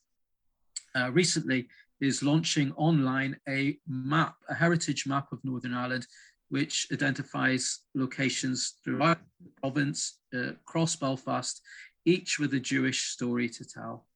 uh, 0.94 1.10
recently 1.12 1.68
is 2.00 2.22
launching 2.22 2.72
online 2.76 3.36
a 3.48 3.78
map, 3.88 4.36
a 4.48 4.54
heritage 4.54 5.06
map 5.06 5.32
of 5.32 5.44
Northern 5.44 5.74
Ireland, 5.74 6.06
which 6.48 6.86
identifies 6.92 7.80
locations 7.94 8.76
throughout 8.84 9.18
the 9.42 9.50
province, 9.60 10.20
uh, 10.34 10.50
across 10.50 10.96
Belfast, 10.96 11.60
each 12.04 12.38
with 12.38 12.54
a 12.54 12.60
Jewish 12.60 13.08
story 13.08 13.48
to 13.50 13.64
tell. 13.64 14.06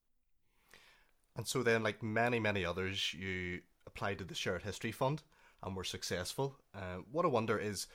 And 1.35 1.47
so 1.47 1.63
then, 1.63 1.83
like 1.83 2.01
many, 2.01 2.39
many 2.39 2.63
others, 2.63 3.13
you 3.13 3.61
applied 3.85 4.19
to 4.19 4.23
the 4.23 4.35
Shared 4.35 4.63
History 4.63 4.91
Fund 4.91 5.21
and 5.61 5.75
were 5.75 5.83
successful. 5.83 6.59
Uh, 6.73 6.97
what 7.11 7.25
I 7.25 7.29
wonder 7.29 7.57
is, 7.57 7.87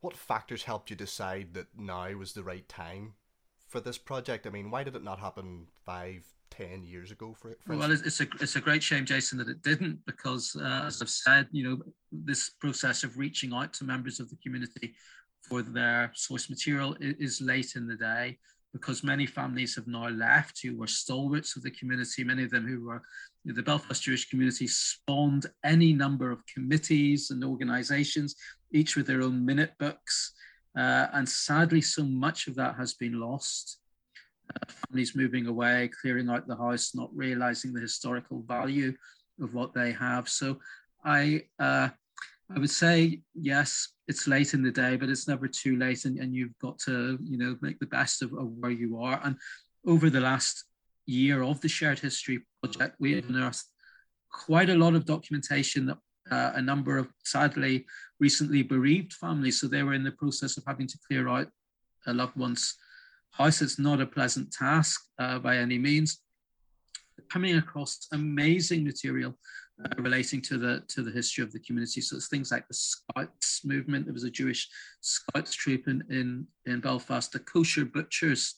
what 0.00 0.16
factors 0.16 0.64
helped 0.64 0.90
you 0.90 0.96
decide 0.96 1.54
that 1.54 1.68
now 1.76 2.10
was 2.12 2.32
the 2.32 2.42
right 2.42 2.68
time 2.68 3.14
for 3.66 3.80
this 3.80 3.98
project? 3.98 4.46
I 4.46 4.50
mean, 4.50 4.70
why 4.70 4.84
did 4.84 4.96
it 4.96 5.04
not 5.04 5.20
happen 5.20 5.66
five, 5.84 6.24
ten 6.50 6.84
years 6.84 7.10
ago? 7.10 7.34
For, 7.40 7.50
it. 7.50 7.58
well, 7.66 7.90
it's 7.90 8.20
a 8.20 8.26
it's 8.40 8.56
a 8.56 8.60
great 8.60 8.82
shame, 8.82 9.04
Jason, 9.04 9.38
that 9.38 9.48
it 9.48 9.62
didn't, 9.62 9.98
because 10.06 10.56
uh, 10.60 10.84
as 10.86 11.02
I've 11.02 11.08
said, 11.08 11.48
you 11.52 11.68
know, 11.68 11.78
this 12.12 12.50
process 12.60 13.04
of 13.04 13.18
reaching 13.18 13.52
out 13.52 13.72
to 13.74 13.84
members 13.84 14.20
of 14.20 14.30
the 14.30 14.36
community 14.36 14.94
for 15.42 15.62
their 15.62 16.10
source 16.14 16.50
material 16.50 16.96
is 17.00 17.40
late 17.40 17.76
in 17.76 17.86
the 17.86 17.96
day 17.96 18.38
because 18.72 19.02
many 19.02 19.26
families 19.26 19.74
have 19.74 19.86
now 19.86 20.08
left 20.08 20.60
who 20.62 20.76
were 20.76 20.86
stalwarts 20.86 21.56
of 21.56 21.62
the 21.62 21.70
community, 21.70 22.24
many 22.24 22.44
of 22.44 22.50
them 22.50 22.66
who 22.66 22.84
were 22.84 23.02
you 23.44 23.52
know, 23.52 23.56
the 23.56 23.62
Belfast 23.62 24.02
Jewish 24.02 24.28
community 24.28 24.66
spawned 24.66 25.46
any 25.64 25.92
number 25.92 26.30
of 26.30 26.44
committees 26.46 27.30
and 27.30 27.42
organizations, 27.42 28.36
each 28.72 28.96
with 28.96 29.06
their 29.06 29.22
own 29.22 29.44
minute 29.44 29.72
books. 29.78 30.34
Uh, 30.76 31.06
and 31.14 31.28
sadly, 31.28 31.80
so 31.80 32.04
much 32.04 32.48
of 32.48 32.54
that 32.56 32.76
has 32.76 32.94
been 32.94 33.18
lost. 33.18 33.78
Uh, 34.54 34.72
families 34.88 35.16
moving 35.16 35.46
away, 35.46 35.90
clearing 36.00 36.28
out 36.28 36.46
the 36.46 36.56
house, 36.56 36.94
not 36.94 37.10
realizing 37.14 37.72
the 37.72 37.80
historical 37.80 38.42
value 38.42 38.94
of 39.40 39.54
what 39.54 39.74
they 39.74 39.92
have. 39.92 40.28
So 40.28 40.58
I, 41.04 41.42
uh, 41.58 41.88
I 42.54 42.58
would 42.58 42.70
say, 42.70 43.22
yes, 43.34 43.88
it's 44.08 44.28
late 44.28 44.54
in 44.54 44.62
the 44.62 44.70
day, 44.70 44.96
but 44.96 45.08
it's 45.08 45.28
never 45.28 45.48
too 45.48 45.76
late. 45.76 46.04
And, 46.04 46.18
and 46.18 46.34
you've 46.34 46.58
got 46.60 46.78
to, 46.80 47.18
you 47.22 47.38
know, 47.38 47.56
make 47.60 47.78
the 47.78 47.86
best 47.86 48.22
of, 48.22 48.32
of 48.34 48.48
where 48.60 48.70
you 48.70 49.00
are. 49.02 49.20
And 49.24 49.36
over 49.86 50.10
the 50.10 50.20
last 50.20 50.64
year 51.06 51.42
of 51.42 51.60
the 51.60 51.68
Shared 51.68 51.98
History 51.98 52.40
Project, 52.62 52.96
we 53.00 53.18
unearthed 53.18 53.64
quite 54.30 54.70
a 54.70 54.74
lot 54.76 54.94
of 54.94 55.04
documentation 55.04 55.86
that 55.86 55.98
uh, 56.30 56.52
a 56.54 56.62
number 56.62 56.98
of 56.98 57.08
sadly 57.24 57.86
recently 58.20 58.62
bereaved 58.62 59.12
families. 59.12 59.60
So 59.60 59.66
they 59.66 59.82
were 59.82 59.94
in 59.94 60.04
the 60.04 60.12
process 60.12 60.56
of 60.56 60.64
having 60.66 60.86
to 60.88 60.98
clear 61.06 61.28
out 61.28 61.48
a 62.06 62.12
loved 62.12 62.36
one's 62.36 62.74
house. 63.36 63.62
It's 63.62 63.78
not 63.78 64.00
a 64.00 64.06
pleasant 64.06 64.52
task 64.52 65.00
uh, 65.18 65.38
by 65.38 65.56
any 65.56 65.78
means. 65.78 66.20
Coming 67.30 67.56
across 67.56 68.06
amazing 68.12 68.84
material 68.84 69.36
uh, 69.84 69.88
relating 69.98 70.40
to 70.40 70.58
the 70.58 70.82
to 70.88 71.02
the 71.02 71.10
history 71.10 71.42
of 71.44 71.52
the 71.52 71.60
community. 71.60 72.00
So 72.00 72.16
it's 72.16 72.28
things 72.28 72.50
like 72.50 72.66
the 72.68 72.74
Scouts 72.74 73.64
movement. 73.64 74.06
There 74.06 74.14
was 74.14 74.24
a 74.24 74.30
Jewish 74.30 74.68
Scouts 75.00 75.54
troop 75.54 75.88
in 75.88 76.02
in, 76.10 76.46
in 76.66 76.80
Belfast. 76.80 77.30
The 77.32 77.40
kosher 77.40 77.84
butchers, 77.84 78.56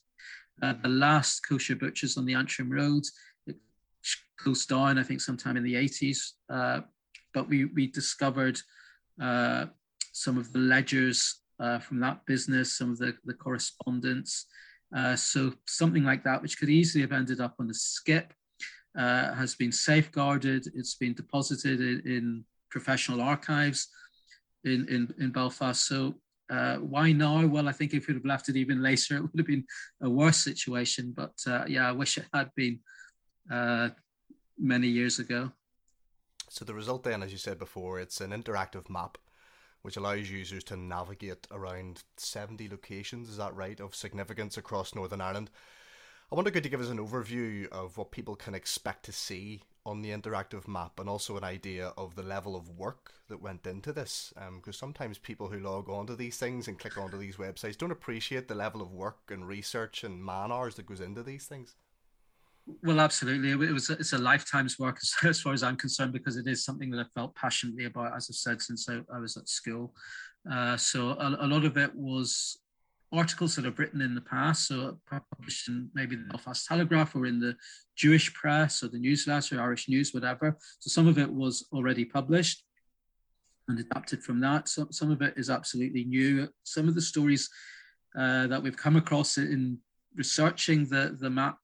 uh, 0.63 0.75
the 0.83 0.89
last 0.89 1.41
kosher 1.49 1.77
butchers 1.77 2.17
on 2.17 2.27
the 2.27 2.35
Antrim 2.35 2.71
Road. 2.71 3.05
It 3.47 3.57
closed 4.39 4.69
down, 4.69 4.99
I 4.99 5.03
think, 5.03 5.21
sometime 5.21 5.57
in 5.57 5.65
the 5.65 5.75
80s. 5.75 6.33
Uh, 6.51 6.81
but 7.35 7.49
we 7.49 7.65
we 7.67 7.87
discovered 7.87 8.61
uh, 9.21 9.67
some 10.13 10.39
of 10.39 10.53
the 10.53 10.59
ledgers 10.59 11.41
uh, 11.61 11.79
from 11.79 12.01
that 12.01 12.25
business, 12.27 12.77
some 12.77 12.91
of 12.91 12.99
the, 12.99 13.15
the 13.25 13.35
correspondence. 13.35 14.47
Uh, 14.97 15.17
so 15.17 15.53
something 15.67 16.05
like 16.05 16.25
that, 16.25 16.41
which 16.43 16.59
could 16.59 16.71
easily 16.71 17.03
have 17.03 17.13
ended 17.13 17.41
up 17.41 17.55
on 17.59 17.71
a 17.71 17.75
skip, 17.75 18.33
uh, 18.99 19.35
has 19.35 19.55
been 19.55 19.73
safeguarded. 19.73 20.67
It's 20.75 20.95
been 20.95 21.15
deposited 21.15 21.81
in, 21.81 22.03
in 22.05 22.45
professional 22.71 23.21
archives 23.21 23.89
in, 24.65 24.87
in, 24.89 25.15
in 25.19 25.31
Belfast. 25.33 25.87
So 25.87 26.15
Uh, 26.51 26.79
why 26.95 27.13
now? 27.13 27.47
Well, 27.47 27.69
I 27.69 27.75
think 27.77 27.93
if 27.93 28.07
we'd 28.07 28.17
have 28.17 28.25
left 28.25 28.49
it 28.49 28.57
even 28.57 28.81
later, 28.81 29.17
it 29.17 29.23
would 29.23 29.39
have 29.39 29.47
been 29.47 29.67
a 30.01 30.09
worse 30.09 30.41
situation. 30.51 31.13
But 31.13 31.37
uh, 31.47 31.65
yeah, 31.69 31.87
I 31.89 31.93
wish 31.93 32.17
it 32.17 32.27
had 32.33 32.49
been 32.55 32.81
uh, 33.51 33.91
many 34.57 34.89
years 34.89 35.19
ago. 35.19 35.53
So 36.49 36.65
the 36.65 36.75
result 36.75 37.03
then, 37.03 37.23
as 37.23 37.31
you 37.31 37.39
said 37.39 37.59
before, 37.59 38.01
it's 38.01 38.21
an 38.23 38.31
interactive 38.31 38.89
map 38.89 39.19
which 39.83 39.97
allows 39.97 40.31
users 40.31 40.65
to 40.65 40.77
navigate 40.77 41.47
around 41.51 42.03
70 42.17 42.69
locations, 42.69 43.29
is 43.29 43.37
that 43.37 43.55
right, 43.55 43.81
of 43.81 43.95
significance 43.95 44.57
across 44.57 44.95
Northern 44.95 45.21
Ireland. 45.21 45.51
I 46.31 46.35
wonder, 46.35 46.51
could 46.51 46.65
you 46.65 46.71
give 46.71 46.83
us 46.83 46.91
an 46.91 46.99
overview 46.99 47.69
of 47.69 47.97
what 47.97 48.11
people 48.11 48.37
can 48.37 48.55
expect 48.55 49.07
to 49.07 49.13
see 49.13 49.63
on 49.87 50.03
the 50.03 50.11
interactive 50.11 50.69
map 50.69 51.01
and 51.01 51.09
also 51.09 51.39
an 51.39 51.45
idea 51.45 51.95
of 51.97 52.17
the 52.17 52.23
level 52.23 52.55
of 52.55 52.69
work 52.69 53.15
that 53.29 53.41
went 53.41 53.67
into 53.67 53.95
this? 53.95 54.35
Because 54.35 54.77
um, 54.77 54.89
sometimes 54.89 55.17
people 55.17 55.49
who 55.49 55.61
log 55.61 55.89
onto 55.89 56.15
these 56.15 56.37
things 56.37 56.69
and 56.69 56.79
click 56.79 56.99
onto 56.99 57.17
these 57.17 57.37
websites 57.37 57.79
don't 57.79 57.91
appreciate 57.91 58.47
the 58.47 58.55
level 58.55 58.83
of 58.83 58.93
work 58.93 59.31
and 59.31 59.49
research 59.49 60.05
and 60.05 60.23
man 60.23 60.53
hours 60.53 60.75
that 60.75 60.85
goes 60.85 61.01
into 61.01 61.23
these 61.23 61.47
things. 61.47 61.77
Well, 62.83 63.01
absolutely. 63.01 63.51
It 63.51 63.73
was 63.73 63.91
it's 63.91 64.13
a 64.13 64.19
lifetime's 64.19 64.79
work 64.79 64.99
as, 65.25 65.41
far 65.41 65.53
as 65.53 65.63
I'm 65.63 65.77
concerned 65.77 66.13
because 66.13 66.37
it 66.37 66.47
is 66.47 66.65
something 66.65 66.91
that 66.91 67.01
I 67.01 67.19
felt 67.19 67.35
passionately 67.35 67.87
about, 67.87 68.17
as 68.17 68.29
I've 68.31 68.37
said 68.37 68.63
since 68.63 68.89
I, 68.89 69.01
I 69.15 69.19
was 69.19 69.37
at 69.37 69.49
school. 69.49 69.95
Uh, 70.51 70.77
so 70.77 71.11
a, 71.11 71.37
a, 71.41 71.47
lot 71.47 71.65
of 71.65 71.77
it 71.77 71.95
was 71.95 72.59
articles 73.13 73.57
that 73.57 73.67
I've 73.67 73.79
written 73.79 74.01
in 74.01 74.15
the 74.15 74.21
past, 74.21 74.69
so 74.69 74.99
published 75.11 75.69
in 75.69 75.91
maybe 75.95 76.17
the 76.17 76.25
Belfast 76.25 76.67
Telegraph 76.67 77.17
or 77.17 77.27
in 77.27 77.41
the 77.41 77.57
Jewish 77.97 78.33
press 78.35 78.83
or 78.83 78.89
the 78.89 78.99
newsletter, 78.99 79.61
Irish 79.61 79.89
News, 79.89 80.13
whatever. 80.13 80.57
So 80.79 80.89
some 80.89 81.09
of 81.09 81.19
it 81.19 81.31
was 81.31 81.67
already 81.73 82.05
published 82.05 82.65
and 83.69 83.79
adapted 83.79 84.23
from 84.23 84.41
that. 84.41 84.69
So, 84.69 84.89
some 84.91 85.11
of 85.11 85.23
it 85.23 85.35
is 85.37 85.51
absolutely 85.51 86.05
new. 86.05 86.49
Some 86.65 86.89
of 86.89 86.95
the 86.95 87.03
stories 87.03 87.49
uh, 88.19 88.47
that 88.49 88.63
we've 88.63 88.77
come 88.77 88.97
across 88.97 89.39
in 89.39 89.79
researching 90.17 90.87
the, 90.87 91.17
the 91.21 91.31
map, 91.31 91.59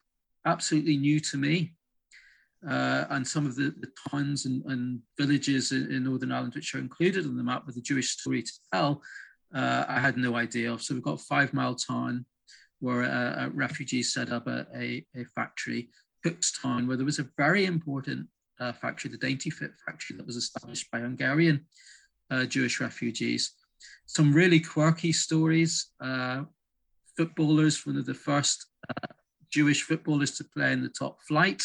absolutely 0.46 0.96
new 0.96 1.20
to 1.20 1.36
me. 1.36 1.74
Uh, 2.68 3.04
and 3.10 3.26
some 3.26 3.44
of 3.44 3.56
the, 3.56 3.74
the 3.80 3.90
towns 4.08 4.46
and, 4.46 4.64
and 4.66 5.00
villages 5.18 5.72
in, 5.72 6.04
Northern 6.04 6.32
Ireland, 6.32 6.54
which 6.54 6.74
are 6.74 6.78
included 6.78 7.26
on 7.26 7.36
the 7.36 7.42
map 7.42 7.66
with 7.66 7.76
a 7.76 7.82
Jewish 7.82 8.10
story 8.10 8.42
to 8.42 8.52
tell, 8.72 9.02
uh, 9.54 9.84
I 9.86 10.00
had 10.00 10.16
no 10.16 10.34
idea 10.36 10.72
of. 10.72 10.82
So 10.82 10.94
we've 10.94 11.02
got 11.02 11.18
Fivemiletown, 11.18 12.24
where 12.80 13.02
a, 13.02 13.46
a 13.46 13.50
refugees 13.50 14.14
set 14.14 14.32
up 14.32 14.46
a, 14.46 14.66
a, 14.74 15.04
a, 15.14 15.24
factory, 15.34 15.90
Cookstown, 16.24 16.86
where 16.86 16.96
there 16.96 17.04
was 17.04 17.18
a 17.18 17.28
very 17.36 17.66
important 17.66 18.28
uh, 18.60 18.72
factory, 18.72 19.10
the 19.10 19.18
Daintyfit 19.18 19.72
factory, 19.84 20.16
that 20.16 20.26
was 20.26 20.36
established 20.36 20.90
by 20.90 21.00
Hungarian 21.00 21.66
uh, 22.30 22.44
Jewish 22.46 22.80
refugees. 22.80 23.52
Some 24.06 24.32
really 24.32 24.60
quirky 24.60 25.12
stories. 25.12 25.90
Uh, 26.00 26.44
footballers, 27.16 27.86
one 27.86 27.98
of 27.98 28.06
the 28.06 28.14
first 28.14 28.66
uh, 28.88 29.12
Jewish 29.54 29.82
footballers 29.82 30.32
to 30.32 30.44
play 30.44 30.72
in 30.72 30.82
the 30.82 30.88
top 30.88 31.18
flight. 31.28 31.62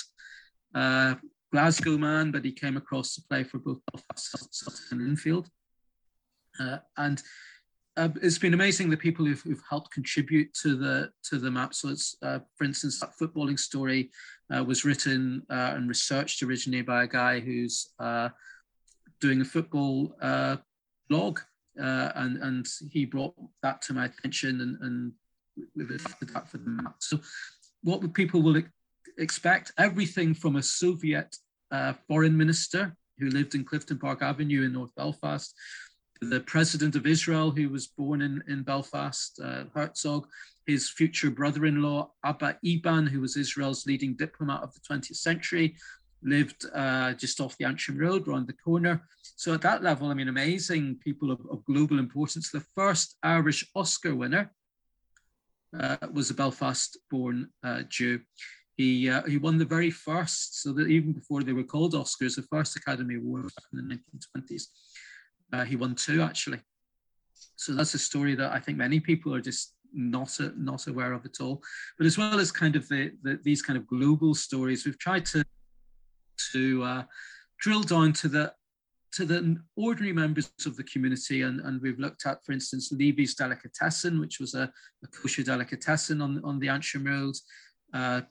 Uh, 0.76 1.16
Glasgow 1.52 1.98
man, 1.98 2.32
but 2.32 2.46
he 2.46 2.52
came 2.52 2.78
across 2.78 3.16
to 3.16 3.24
play 3.28 3.44
for 3.44 3.58
both 3.58 3.80
Belfast 3.92 4.92
and 4.92 5.02
Linfield. 5.02 5.48
and 6.98 7.24
uh, 7.98 8.10
it's 8.22 8.38
been 8.38 8.54
amazing 8.54 8.90
the 8.90 8.96
people 8.96 9.26
who've, 9.26 9.42
who've, 9.42 9.64
helped 9.70 9.92
contribute 9.92 10.54
to 10.54 10.78
the 10.78 11.10
to 11.24 11.38
the 11.38 11.52
map. 11.52 11.74
So 11.74 11.90
it's, 11.90 12.16
uh, 12.22 12.40
for 12.56 12.64
instance, 12.64 13.00
that 13.00 13.12
footballing 13.20 13.60
story 13.60 14.12
uh, 14.54 14.64
was 14.64 14.86
written 14.86 15.44
uh, 15.50 15.74
and 15.76 15.90
researched 15.90 16.42
originally 16.44 16.82
by 16.82 17.04
a 17.04 17.08
guy 17.08 17.42
who's 17.42 17.90
uh, 18.00 18.30
doing 19.20 19.42
a 19.42 19.46
football 19.46 20.16
uh, 20.22 20.58
blog, 21.10 21.40
and 21.76 22.38
and 22.38 22.66
he 22.90 23.04
brought 23.06 23.36
that 23.64 23.82
to 23.82 23.94
my 23.94 24.06
attention, 24.06 24.62
and 24.62 24.78
and 24.82 25.12
we've 25.76 25.92
adapted 25.92 26.30
that 26.30 26.48
for 26.48 26.58
the 26.58 26.70
map. 26.70 26.96
So, 27.00 27.20
what 27.84 28.14
people 28.14 28.42
will 28.42 28.62
expect 29.18 29.72
everything 29.78 30.34
from 30.34 30.56
a 30.56 30.64
Soviet 30.64 31.36
foreign 32.08 32.36
minister 32.36 32.96
who 33.20 33.30
lived 33.30 33.56
in 33.56 33.66
Clifton 33.66 34.00
Park 34.00 34.22
Avenue 34.22 34.64
in 34.64 34.74
North 34.74 34.94
Belfast 34.96 35.54
the 36.22 36.42
president 36.42 36.96
of 36.96 37.08
Israel, 37.08 37.52
who 37.52 37.70
was 37.70 37.88
born 37.88 38.22
in, 38.22 38.44
in 38.48 38.64
Belfast, 38.64 39.40
uh, 39.44 39.64
Herzog, 39.74 40.28
his 40.66 40.90
future 40.90 41.32
brother 41.32 41.66
in 41.66 41.82
law, 41.82 42.12
Abba 42.24 42.58
Eban, 42.64 43.08
who 43.08 43.22
was 43.22 43.38
Israel's 43.38 43.86
leading 43.86 44.16
diplomat 44.16 44.62
of 44.62 44.74
the 44.74 44.82
20th 44.82 45.16
century, 45.16 45.76
lived 46.22 46.66
uh, 46.74 47.14
just 47.14 47.40
off 47.40 47.58
the 47.58 47.66
Antrim 47.66 47.98
Road, 47.98 48.28
around 48.28 48.48
the 48.48 48.54
corner. 48.54 49.02
So, 49.38 49.54
at 49.54 49.62
that 49.62 49.82
level, 49.82 50.10
I 50.10 50.14
mean, 50.14 50.28
amazing 50.28 51.00
people 51.02 51.32
of, 51.32 51.40
of 51.50 51.64
global 51.64 51.98
importance. 51.98 52.52
The 52.52 52.66
first 52.76 53.16
Irish 53.24 53.66
Oscar 53.74 54.14
winner 54.14 54.42
uh, 54.42 54.59
was 56.14 56.30
a 56.30 56.34
Belfast 56.34 56.98
born 57.10 57.50
uh, 57.64 57.84
Jew. 57.90 58.20
He, 58.76 59.10
uh, 59.10 59.24
he 59.24 59.38
won 59.38 59.58
the 59.58 59.66
very 59.66 59.92
first, 59.92 60.62
so 60.62 60.72
that 60.74 60.88
even 60.88 61.12
before 61.12 61.44
they 61.44 61.52
were 61.52 61.64
called 61.64 61.94
Oscars, 61.94 62.36
the 62.36 62.44
first 62.44 62.78
Academy 62.78 63.16
Award 63.16 63.52
in 63.74 63.88
the 63.90 63.96
1920s. 63.96 64.64
Uh, 65.52 65.66
he 65.66 65.76
won 65.76 65.96
two 65.96 66.22
actually. 66.22 66.60
So 67.56 67.74
that's 67.74 67.94
a 67.94 68.00
story 68.00 68.36
that 68.36 68.54
I 68.54 68.60
think 68.60 68.78
many 68.78 69.00
people 69.00 69.34
are 69.36 69.42
just 69.42 69.74
not 69.94 70.38
not 70.56 70.88
aware 70.88 71.14
of 71.14 71.26
at 71.26 71.42
all. 71.42 71.62
But 71.98 72.08
as 72.08 72.18
well 72.18 72.40
as 72.40 72.52
kind 72.52 72.76
of 72.76 72.88
the, 72.88 73.12
the 73.24 73.40
these 73.44 73.62
kind 73.62 73.78
of 73.78 73.88
global 73.88 74.34
stories, 74.34 74.86
we've 74.86 75.00
tried 75.00 75.26
to 75.28 75.44
to 76.54 76.84
uh, 76.84 77.04
drill 77.60 77.84
down 77.84 78.14
to 78.14 78.30
the 78.30 78.54
to 79.14 79.26
the 79.26 79.58
ordinary 79.76 80.14
members 80.14 80.52
of 80.66 80.76
the 80.78 80.84
community, 80.84 81.42
and, 81.42 81.60
and 81.62 81.82
we've 81.82 82.00
looked 82.00 82.26
at, 82.26 82.44
for 82.46 82.52
instance, 82.52 82.92
Levy's 82.92 83.36
Delicatessen, 83.36 84.20
which 84.20 84.40
was 84.40 84.54
a, 84.54 84.72
a 85.04 85.08
kosher 85.08 85.44
delicatessen 85.44 86.22
on, 86.22 86.42
on 86.44 86.60
the 86.60 86.70
Antrim 86.70 87.06
Road, 87.06 87.36
uh, 87.94 88.22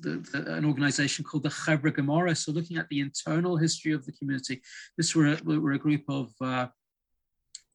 the, 0.00 0.26
the, 0.32 0.54
an 0.54 0.64
organization 0.64 1.24
called 1.24 1.42
the 1.42 1.48
Chevra 1.48 1.94
Gemara. 1.94 2.34
So 2.34 2.52
looking 2.52 2.76
at 2.76 2.88
the 2.88 3.00
internal 3.00 3.56
history 3.56 3.92
of 3.92 4.04
the 4.04 4.12
community, 4.12 4.62
this 4.96 5.14
were 5.14 5.34
a, 5.34 5.58
were 5.60 5.72
a 5.72 5.78
group 5.78 6.04
of 6.08 6.30
uh, 6.40 6.66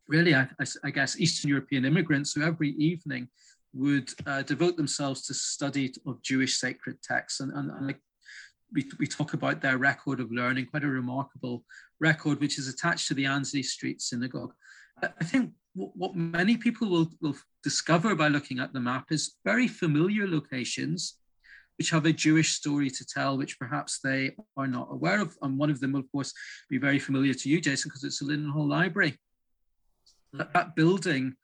really, 0.07 0.35
I, 0.35 0.47
I, 0.83 0.89
guess, 0.89 1.19
Eastern 1.19 1.49
European 1.49 1.85
immigrants 1.85 2.33
who 2.33 2.43
every 2.43 2.71
evening 2.71 3.27
would 3.73 4.09
uh, 4.25 4.41
devote 4.41 4.77
themselves 4.77 5.23
to 5.23 5.33
study 5.33 5.93
of 6.05 6.21
Jewish 6.21 6.57
sacred 6.57 7.01
texts. 7.03 7.39
And, 7.41 7.51
and, 7.51 7.71
and 7.71 7.95
we, 8.73 8.89
we 8.99 9.07
talk 9.07 9.33
about 9.33 9.61
their 9.61 9.77
record 9.77 10.19
of 10.19 10.31
learning, 10.31 10.67
quite 10.67 10.83
a 10.83 10.87
remarkable 10.87 11.63
record, 11.99 12.39
which 12.39 12.57
is 12.57 12.67
attached 12.67 13.07
to 13.07 13.13
the 13.13 13.25
Annesley 13.25 13.63
Street 13.63 14.01
Synagogue. 14.01 14.53
I 15.01 15.23
think 15.23 15.51
what 15.75 16.15
many 16.15 16.57
people 16.57 16.89
will, 16.89 17.11
will 17.21 17.35
discover 17.63 18.15
by 18.15 18.29
looking 18.29 18.59
at 18.59 18.73
the 18.73 18.79
map 18.79 19.11
is 19.11 19.35
very 19.45 19.67
familiar 19.67 20.27
locations 20.27 21.19
which 21.77 21.91
have 21.91 22.05
a 22.05 22.13
Jewish 22.13 22.53
story 22.53 22.89
to 22.89 23.05
tell, 23.05 23.37
which 23.37 23.59
perhaps 23.59 23.99
they 23.99 24.35
are 24.57 24.67
not 24.67 24.87
aware 24.91 25.21
of. 25.21 25.37
And 25.41 25.57
one 25.57 25.69
of 25.69 25.79
them 25.79 25.93
will, 25.93 26.01
of 26.01 26.11
course, 26.11 26.33
be 26.69 26.77
very 26.77 26.99
familiar 26.99 27.33
to 27.35 27.49
you, 27.49 27.61
Jason, 27.61 27.89
because 27.89 28.03
it's 28.03 28.19
the 28.19 28.25
Linen 28.25 28.49
Hall 28.49 28.67
Library. 28.67 29.17
That, 30.33 30.53
that 30.53 30.75
building, 30.75 31.35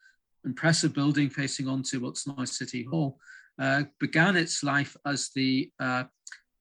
impressive 0.44 0.92
building 0.92 1.30
facing 1.30 1.68
onto 1.68 2.00
what's 2.00 2.26
now 2.26 2.44
City 2.44 2.82
Hall, 2.82 3.18
uh, 3.60 3.84
began 4.00 4.36
its 4.36 4.64
life 4.64 4.96
as 5.06 5.30
the 5.36 5.70
uh, 5.78 6.04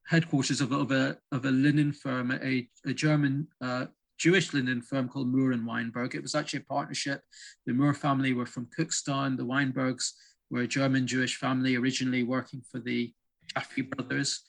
headquarters 0.07 0.61
of, 0.61 0.71
of, 0.71 0.91
a, 0.91 1.17
of 1.31 1.45
a 1.45 1.51
linen 1.51 1.91
firm, 1.91 2.31
a, 2.31 2.67
a 2.85 2.93
German 2.93 3.47
uh, 3.61 3.85
Jewish 4.17 4.53
linen 4.53 4.81
firm 4.81 5.09
called 5.09 5.27
Moore 5.27 5.51
and 5.51 5.65
Weinberg. 5.65 6.15
It 6.15 6.21
was 6.21 6.35
actually 6.35 6.59
a 6.59 6.73
partnership. 6.73 7.21
The 7.65 7.73
Moore 7.73 7.93
family 7.93 8.33
were 8.33 8.45
from 8.45 8.69
Cookstown. 8.77 9.37
The 9.37 9.45
Weinbergs 9.45 10.11
were 10.49 10.61
a 10.61 10.67
German 10.67 11.07
Jewish 11.07 11.37
family 11.37 11.75
originally 11.75 12.23
working 12.23 12.61
for 12.71 12.79
the 12.79 13.13
Jaffe 13.53 13.81
brothers, 13.81 14.41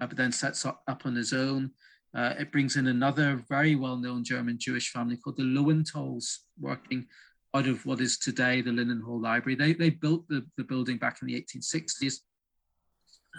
uh, 0.00 0.06
but 0.06 0.16
then 0.16 0.32
sets 0.32 0.64
up, 0.64 0.82
up 0.88 1.06
on 1.06 1.14
his 1.14 1.32
own. 1.32 1.70
Uh, 2.14 2.34
it 2.38 2.52
brings 2.52 2.76
in 2.76 2.88
another 2.88 3.42
very 3.48 3.74
well-known 3.74 4.24
German 4.24 4.58
Jewish 4.58 4.90
family 4.90 5.16
called 5.16 5.36
the 5.36 5.44
Lowenthal's, 5.44 6.40
working 6.60 7.06
out 7.54 7.66
of 7.66 7.84
what 7.86 8.00
is 8.00 8.18
today 8.18 8.60
the 8.60 8.72
Linen 8.72 9.00
Hall 9.00 9.20
Library. 9.20 9.54
They, 9.54 9.72
they 9.72 9.90
built 9.90 10.26
the, 10.28 10.44
the 10.56 10.64
building 10.64 10.96
back 10.96 11.18
in 11.20 11.28
the 11.28 11.40
1860s. 11.40 12.16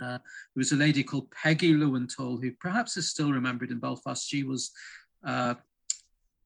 Uh, 0.03 0.17
there 0.17 0.61
was 0.63 0.71
a 0.71 0.75
lady 0.75 1.03
called 1.03 1.31
Peggy 1.31 1.73
Lowenthal, 1.73 2.37
who 2.37 2.51
perhaps 2.59 2.97
is 2.97 3.09
still 3.09 3.31
remembered 3.31 3.71
in 3.71 3.79
Belfast. 3.79 4.27
She 4.27 4.43
was 4.43 4.71
uh, 5.25 5.55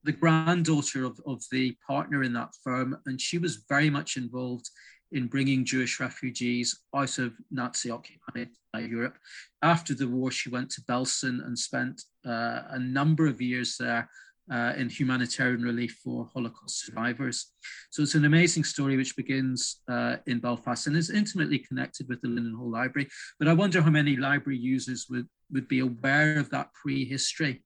the 0.03 0.11
granddaughter 0.11 1.03
of, 1.05 1.19
of 1.25 1.43
the 1.51 1.75
partner 1.85 2.23
in 2.23 2.33
that 2.33 2.53
firm, 2.63 2.97
and 3.05 3.19
she 3.19 3.37
was 3.37 3.63
very 3.67 3.89
much 3.89 4.17
involved 4.17 4.69
in 5.11 5.27
bringing 5.27 5.65
Jewish 5.65 5.99
refugees 5.99 6.79
out 6.93 7.17
of 7.17 7.33
Nazi 7.49 7.89
occupied 7.89 8.49
Europe. 8.77 9.17
After 9.61 9.93
the 9.95 10.07
war, 10.07 10.31
she 10.31 10.49
went 10.49 10.69
to 10.71 10.81
Belsen 10.81 11.45
and 11.45 11.57
spent 11.57 12.03
uh, 12.25 12.63
a 12.69 12.79
number 12.79 13.25
of 13.25 13.41
years 13.41 13.77
there 13.77 14.09
uh, 14.51 14.73
in 14.77 14.89
humanitarian 14.89 15.61
relief 15.61 15.99
for 16.03 16.29
Holocaust 16.33 16.85
survivors. 16.85 17.51
So 17.89 18.03
it's 18.03 18.15
an 18.15 18.25
amazing 18.25 18.63
story 18.63 18.97
which 18.97 19.15
begins 19.15 19.81
uh, 19.89 20.17
in 20.25 20.39
Belfast 20.39 20.87
and 20.87 20.95
is 20.95 21.09
intimately 21.09 21.59
connected 21.59 22.07
with 22.07 22.21
the 22.21 22.29
Linen 22.29 22.55
Hall 22.55 22.71
Library. 22.71 23.09
But 23.39 23.47
I 23.47 23.53
wonder 23.53 23.81
how 23.81 23.89
many 23.89 24.15
library 24.15 24.59
users 24.59 25.07
would, 25.09 25.27
would 25.51 25.67
be 25.67 25.79
aware 25.79 26.39
of 26.39 26.49
that 26.51 26.69
prehistory 26.73 27.63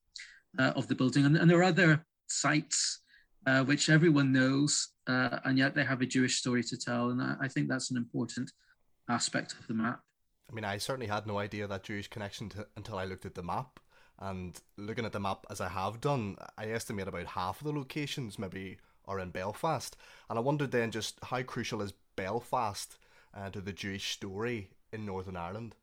uh, 0.57 0.73
of 0.75 0.87
the 0.87 0.95
building. 0.95 1.25
And, 1.25 1.37
and 1.37 1.49
there 1.49 1.59
are 1.59 1.63
other 1.63 2.05
sites 2.27 3.01
uh, 3.45 3.63
which 3.63 3.89
everyone 3.89 4.31
knows 4.31 4.89
uh, 5.07 5.39
and 5.45 5.57
yet 5.57 5.75
they 5.75 5.83
have 5.83 6.01
a 6.01 6.05
Jewish 6.05 6.37
story 6.37 6.63
to 6.63 6.77
tell. 6.77 7.09
And 7.09 7.21
I, 7.21 7.35
I 7.41 7.47
think 7.47 7.67
that's 7.67 7.91
an 7.91 7.97
important 7.97 8.51
aspect 9.09 9.53
of 9.53 9.67
the 9.67 9.73
map. 9.73 9.99
I 10.49 10.53
mean, 10.53 10.65
I 10.65 10.77
certainly 10.77 11.07
had 11.07 11.27
no 11.27 11.37
idea 11.37 11.67
that 11.67 11.83
Jewish 11.83 12.07
connection 12.07 12.49
to, 12.49 12.67
until 12.75 12.97
I 12.97 13.05
looked 13.05 13.25
at 13.25 13.35
the 13.35 13.43
map. 13.43 13.79
And 14.21 14.59
looking 14.77 15.05
at 15.05 15.11
the 15.11 15.19
map 15.19 15.45
as 15.49 15.59
I 15.59 15.67
have 15.69 15.99
done, 15.99 16.37
I 16.57 16.67
estimate 16.67 17.07
about 17.07 17.25
half 17.25 17.59
of 17.59 17.65
the 17.65 17.73
locations 17.73 18.37
maybe 18.37 18.77
are 19.05 19.19
in 19.19 19.31
Belfast. 19.31 19.97
And 20.29 20.37
I 20.37 20.41
wondered 20.41 20.71
then 20.71 20.91
just 20.91 21.19
how 21.23 21.41
crucial 21.41 21.81
is 21.81 21.93
Belfast 22.15 22.97
uh, 23.35 23.49
to 23.49 23.61
the 23.61 23.73
Jewish 23.73 24.11
story 24.11 24.69
in 24.91 25.05
Northern 25.05 25.35
Ireland? 25.35 25.75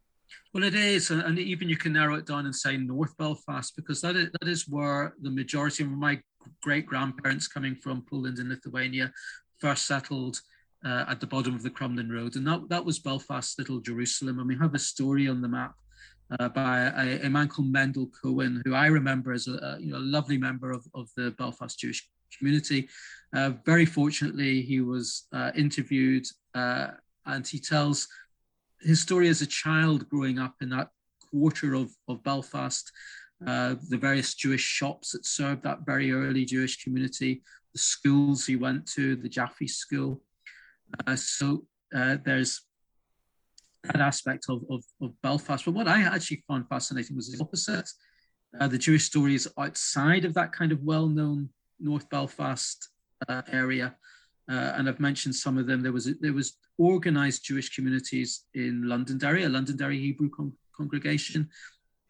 Well, 0.52 0.64
it 0.64 0.74
is, 0.74 1.10
and 1.10 1.38
even 1.38 1.68
you 1.68 1.76
can 1.76 1.94
narrow 1.94 2.16
it 2.16 2.26
down 2.26 2.44
and 2.44 2.54
say 2.54 2.76
North 2.76 3.16
Belfast 3.16 3.74
because 3.74 4.00
that 4.02 4.14
is, 4.14 4.28
that 4.38 4.48
is 4.48 4.68
where 4.68 5.14
the 5.22 5.30
majority 5.30 5.84
of 5.84 5.90
my 5.90 6.20
great 6.62 6.86
grandparents 6.86 7.48
coming 7.48 7.74
from 7.74 8.04
Poland 8.08 8.38
and 8.38 8.50
Lithuania 8.50 9.10
first 9.58 9.86
settled 9.86 10.40
uh, 10.84 11.06
at 11.08 11.20
the 11.20 11.26
bottom 11.26 11.54
of 11.54 11.62
the 11.62 11.70
Crumlin 11.70 12.12
Road, 12.12 12.36
and 12.36 12.46
that 12.46 12.68
that 12.68 12.84
was 12.84 12.98
Belfast's 12.98 13.58
little 13.58 13.80
Jerusalem. 13.80 14.38
And 14.38 14.48
we 14.48 14.56
have 14.58 14.74
a 14.74 14.78
story 14.78 15.28
on 15.28 15.40
the 15.40 15.48
map 15.48 15.74
uh, 16.38 16.48
by 16.48 16.80
a, 16.80 17.26
a, 17.26 17.30
man 17.30 17.48
called 17.48 17.68
Mendel 17.68 18.10
Cohen, 18.22 18.62
who 18.64 18.74
I 18.74 18.86
remember 18.86 19.32
as 19.32 19.48
a, 19.48 19.78
you 19.80 19.92
know 19.92 19.98
a 19.98 20.10
lovely 20.16 20.38
member 20.38 20.70
of, 20.70 20.86
of 20.94 21.08
the 21.16 21.30
Belfast 21.32 21.78
Jewish 21.78 22.08
community. 22.36 22.88
Uh, 23.34 23.52
very 23.64 23.86
fortunately, 23.86 24.62
he 24.62 24.80
was 24.80 25.26
uh, 25.32 25.50
interviewed, 25.54 26.26
uh, 26.54 26.88
and 27.26 27.46
he 27.46 27.58
tells 27.58 28.08
his 28.80 29.00
story 29.00 29.28
as 29.28 29.42
a 29.42 29.46
child 29.46 30.08
growing 30.08 30.38
up 30.38 30.54
in 30.60 30.70
that 30.70 30.88
quarter 31.30 31.74
of, 31.74 31.90
of 32.08 32.22
Belfast, 32.22 32.90
uh, 33.46 33.74
the 33.88 33.98
various 33.98 34.34
Jewish 34.34 34.62
shops 34.62 35.12
that 35.12 35.26
served 35.26 35.62
that 35.62 35.80
very 35.84 36.12
early 36.12 36.44
Jewish 36.44 36.82
community, 36.82 37.42
the 37.72 37.78
schools 37.78 38.46
he 38.46 38.56
went 38.56 38.86
to, 38.92 39.16
the 39.16 39.28
Jaffe 39.28 39.66
School. 39.66 40.22
Uh, 41.06 41.16
so 41.16 41.64
there's 41.92 42.62
that 43.84 44.00
aspect 44.00 44.46
of, 44.48 44.64
of, 44.70 44.84
of, 45.00 45.12
Belfast. 45.22 45.64
But 45.64 45.74
what 45.74 45.88
I 45.88 46.02
actually 46.02 46.42
found 46.48 46.68
fascinating 46.68 47.16
was 47.16 47.30
the 47.30 47.42
opposite. 47.42 47.88
Uh, 48.58 48.66
the 48.66 48.78
Jewish 48.78 49.04
stories 49.04 49.46
outside 49.58 50.24
of 50.24 50.34
that 50.34 50.52
kind 50.52 50.72
of 50.72 50.82
well 50.82 51.06
known 51.06 51.50
North 51.78 52.08
Belfast 52.10 52.88
uh, 53.28 53.42
area 53.52 53.94
uh, 54.50 54.72
and 54.76 54.88
I've 54.88 55.00
mentioned 55.00 55.34
some 55.34 55.58
of 55.58 55.66
them. 55.66 55.82
There 55.82 55.92
was 55.92 56.08
there 56.20 56.32
was 56.32 56.56
organized 56.78 57.44
Jewish 57.44 57.74
communities 57.74 58.44
in 58.54 58.88
Londonderry, 58.88 59.44
a 59.44 59.48
Londonderry 59.48 59.98
Hebrew 59.98 60.30
con- 60.30 60.54
congregation, 60.74 61.50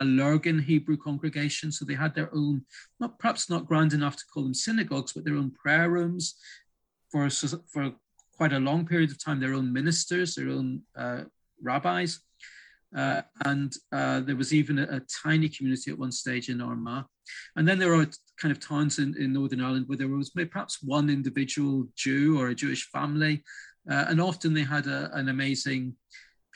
a 0.00 0.04
Lurgan 0.04 0.58
Hebrew 0.58 0.96
congregation. 0.96 1.72
So 1.72 1.84
they 1.84 1.94
had 1.94 2.14
their 2.14 2.32
own, 2.34 2.64
not 3.00 3.18
perhaps 3.18 3.50
not 3.50 3.66
grand 3.66 3.92
enough 3.92 4.16
to 4.16 4.24
call 4.32 4.44
them 4.44 4.54
synagogues, 4.54 5.12
but 5.12 5.24
their 5.24 5.36
own 5.36 5.50
prayer 5.50 5.90
rooms 5.90 6.36
for 7.10 7.28
for 7.28 7.92
quite 8.36 8.52
a 8.52 8.60
long 8.60 8.86
period 8.86 9.10
of 9.10 9.22
time. 9.22 9.40
Their 9.40 9.54
own 9.54 9.72
ministers, 9.72 10.36
their 10.36 10.50
own 10.50 10.82
uh, 10.96 11.22
rabbis. 11.62 12.20
Uh, 12.96 13.20
and 13.44 13.74
uh, 13.92 14.20
there 14.20 14.36
was 14.36 14.54
even 14.54 14.78
a, 14.78 14.84
a, 14.84 15.00
tiny 15.22 15.46
community 15.46 15.90
at 15.90 15.98
one 15.98 16.10
stage 16.10 16.48
in 16.48 16.62
Armagh. 16.62 17.04
And 17.56 17.68
then 17.68 17.78
there 17.78 17.92
are 17.94 18.06
kind 18.40 18.50
of 18.50 18.60
towns 18.60 18.98
in, 18.98 19.14
in 19.18 19.34
Northern 19.34 19.60
Ireland 19.60 19.86
where 19.88 19.98
there 19.98 20.08
was 20.08 20.34
maybe 20.34 20.48
perhaps 20.48 20.82
one 20.82 21.10
individual 21.10 21.86
Jew 21.96 22.40
or 22.40 22.48
a 22.48 22.54
Jewish 22.54 22.88
family. 22.88 23.44
Uh, 23.90 24.06
and 24.08 24.20
often 24.20 24.54
they 24.54 24.62
had 24.62 24.86
a, 24.86 25.10
an 25.14 25.28
amazing 25.28 25.96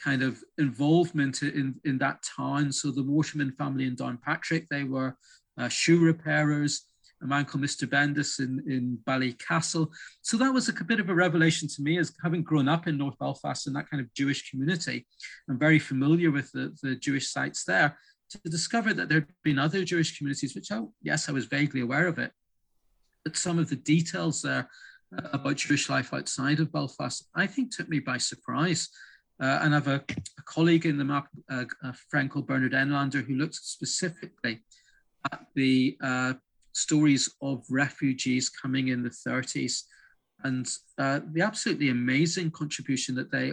kind 0.02 0.22
of 0.22 0.42
involvement 0.56 1.42
in, 1.42 1.74
in 1.84 1.98
that 1.98 2.22
town. 2.36 2.72
So 2.72 2.90
the 2.90 3.02
Waterman 3.02 3.52
family 3.52 3.84
in 3.84 3.94
Downpatrick, 3.94 4.68
they 4.70 4.84
were 4.84 5.14
uh, 5.58 5.68
shoe 5.68 6.00
repairers 6.00 6.86
a 7.22 7.26
man 7.26 7.44
called 7.44 7.64
Mr. 7.64 7.88
Bendis 7.88 8.40
in, 8.40 8.62
in 8.70 8.98
Ballycastle. 9.06 9.88
So 10.22 10.36
that 10.36 10.52
was 10.52 10.68
a 10.68 10.84
bit 10.84 11.00
of 11.00 11.08
a 11.08 11.14
revelation 11.14 11.68
to 11.68 11.82
me 11.82 11.98
as 11.98 12.12
having 12.22 12.42
grown 12.42 12.68
up 12.68 12.86
in 12.86 12.98
North 12.98 13.18
Belfast 13.18 13.66
in 13.66 13.72
that 13.74 13.88
kind 13.88 14.00
of 14.00 14.12
Jewish 14.14 14.50
community. 14.50 15.06
I'm 15.48 15.58
very 15.58 15.78
familiar 15.78 16.30
with 16.30 16.50
the, 16.52 16.76
the 16.82 16.96
Jewish 16.96 17.30
sites 17.30 17.64
there 17.64 17.96
to 18.30 18.38
discover 18.48 18.92
that 18.94 19.08
there 19.08 19.20
had 19.20 19.28
been 19.44 19.58
other 19.58 19.84
Jewish 19.84 20.18
communities, 20.18 20.54
which, 20.54 20.72
I, 20.72 20.82
yes, 21.02 21.28
I 21.28 21.32
was 21.32 21.46
vaguely 21.46 21.82
aware 21.82 22.06
of 22.06 22.18
it. 22.18 22.32
But 23.24 23.36
some 23.36 23.58
of 23.58 23.68
the 23.68 23.76
details 23.76 24.42
there 24.42 24.68
uh, 25.16 25.28
about 25.32 25.56
Jewish 25.56 25.88
life 25.88 26.12
outside 26.12 26.58
of 26.58 26.72
Belfast, 26.72 27.28
I 27.34 27.46
think 27.46 27.70
took 27.70 27.88
me 27.88 28.00
by 28.00 28.18
surprise. 28.18 28.88
Uh, 29.40 29.60
and 29.62 29.74
I 29.74 29.78
have 29.78 29.88
a, 29.88 30.04
a, 30.38 30.42
colleague 30.44 30.86
in 30.86 30.98
the 30.98 31.04
map, 31.04 31.26
uh, 31.50 31.64
a 31.82 31.92
friend 32.10 32.30
called 32.30 32.46
Bernard 32.46 32.72
Enlander, 32.72 33.24
who 33.24 33.34
looked 33.34 33.56
specifically 33.56 34.62
at 35.32 35.46
the 35.54 35.96
uh, 36.02 36.34
stories 36.72 37.30
of 37.40 37.64
refugees 37.70 38.48
coming 38.48 38.88
in 38.88 39.02
the 39.02 39.10
30s 39.10 39.82
and 40.44 40.68
uh, 40.98 41.20
the 41.32 41.42
absolutely 41.42 41.90
amazing 41.90 42.50
contribution 42.50 43.14
that 43.14 43.30
they 43.30 43.52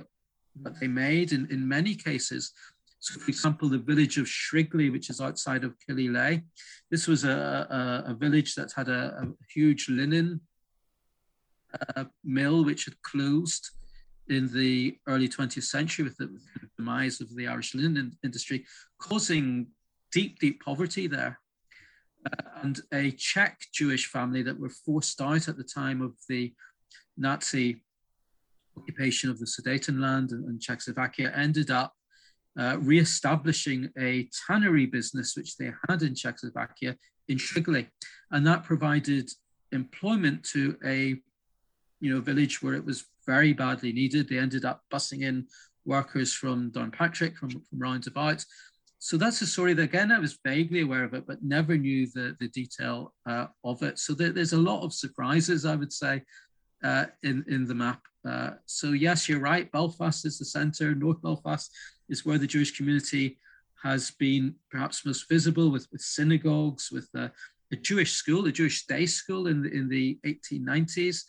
that 0.61 0.79
they 0.79 0.87
made 0.87 1.31
in, 1.31 1.47
in 1.51 1.67
many 1.67 1.95
cases. 1.95 2.51
So, 2.99 3.17
for 3.19 3.29
example, 3.29 3.69
the 3.69 3.77
village 3.77 4.17
of 4.17 4.27
Shrigley, 4.27 4.89
which 4.89 5.09
is 5.09 5.21
outside 5.21 5.63
of 5.63 5.75
Killyleagh, 5.87 6.43
this 6.91 7.07
was 7.07 7.23
a, 7.23 7.29
a, 8.07 8.11
a 8.11 8.13
village 8.13 8.55
that 8.55 8.73
had 8.75 8.89
a, 8.89 9.23
a 9.23 9.27
huge 9.53 9.87
linen 9.87 10.41
uh, 11.95 12.05
mill 12.25 12.65
which 12.65 12.85
had 12.85 13.01
closed 13.03 13.69
in 14.27 14.51
the 14.53 14.97
early 15.07 15.29
20th 15.29 15.63
century 15.63 16.03
with 16.03 16.17
the, 16.17 16.27
with 16.27 16.43
the 16.61 16.69
demise 16.77 17.21
of 17.21 17.33
the 17.35 17.47
Irish 17.47 17.73
linen 17.73 18.17
industry, 18.23 18.65
causing 18.99 19.67
deep, 20.11 20.39
deep 20.39 20.61
poverty 20.61 21.07
there 21.07 21.39
and 22.61 22.81
a 22.93 23.11
Czech 23.11 23.59
Jewish 23.73 24.07
family 24.07 24.43
that 24.43 24.59
were 24.59 24.69
forced 24.69 25.21
out 25.21 25.47
at 25.47 25.57
the 25.57 25.63
time 25.63 26.01
of 26.01 26.13
the 26.27 26.53
Nazi 27.17 27.81
occupation 28.77 29.29
of 29.29 29.39
the 29.39 29.45
Sudetenland 29.45 30.31
and, 30.31 30.45
and 30.45 30.61
Czechoslovakia 30.61 31.31
ended 31.35 31.71
up 31.71 31.93
uh, 32.57 32.77
re-establishing 32.79 33.89
a 33.97 34.27
tannery 34.47 34.85
business 34.85 35.35
which 35.35 35.57
they 35.57 35.71
had 35.87 36.01
in 36.01 36.15
Czechoslovakia 36.15 36.97
in 37.27 37.37
Shrigley, 37.37 37.87
and 38.31 38.45
that 38.45 38.63
provided 38.63 39.29
employment 39.71 40.43
to 40.43 40.75
a 40.83 41.15
you 42.01 42.13
know 42.13 42.21
village 42.21 42.61
where 42.61 42.73
it 42.73 42.85
was 42.85 43.05
very 43.25 43.53
badly 43.53 43.93
needed. 43.93 44.27
They 44.27 44.39
ended 44.39 44.65
up 44.65 44.81
bussing 44.91 45.21
in 45.21 45.47
workers 45.85 46.33
from 46.33 46.71
Downpatrick, 46.71 47.35
from, 47.35 47.49
from 47.49 47.79
roundabout, 47.79 48.43
so 48.99 49.15
that's 49.15 49.41
a 49.41 49.47
story 49.47 49.73
that 49.73 49.83
again 49.83 50.11
I 50.11 50.19
was 50.19 50.37
vaguely 50.45 50.81
aware 50.81 51.05
of 51.05 51.13
it, 51.13 51.25
but 51.25 51.41
never 51.41 51.77
knew 51.77 52.05
the 52.13 52.35
the 52.39 52.49
detail 52.49 53.13
uh, 53.25 53.47
of 53.63 53.81
it. 53.81 53.97
So 53.97 54.13
there, 54.13 54.31
there's 54.31 54.53
a 54.53 54.57
lot 54.57 54.83
of 54.83 54.93
surprises, 54.93 55.65
I 55.65 55.75
would 55.75 55.93
say, 55.93 56.21
uh, 56.83 57.05
in 57.23 57.45
in 57.47 57.65
the 57.65 57.75
map. 57.75 58.01
Uh, 58.27 58.51
so 58.65 58.91
yes, 58.91 59.29
you're 59.29 59.39
right. 59.39 59.71
Belfast 59.71 60.25
is 60.25 60.37
the 60.37 60.45
centre. 60.45 60.93
North 60.93 61.21
Belfast 61.21 61.71
is 62.09 62.25
where 62.25 62.37
the 62.37 62.47
Jewish 62.47 62.75
community 62.75 63.39
has 63.81 64.11
been 64.11 64.53
perhaps 64.69 65.05
most 65.05 65.29
visible, 65.29 65.71
with 65.71 65.87
with 65.93 66.01
synagogues, 66.01 66.91
with 66.91 67.07
a 67.15 67.31
Jewish 67.81 68.11
school, 68.11 68.47
a 68.47 68.51
Jewish 68.51 68.85
day 68.85 69.05
school 69.05 69.47
in 69.47 69.61
the 69.61 69.73
in 69.73 69.87
the 69.87 70.19
1890s. 70.25 71.23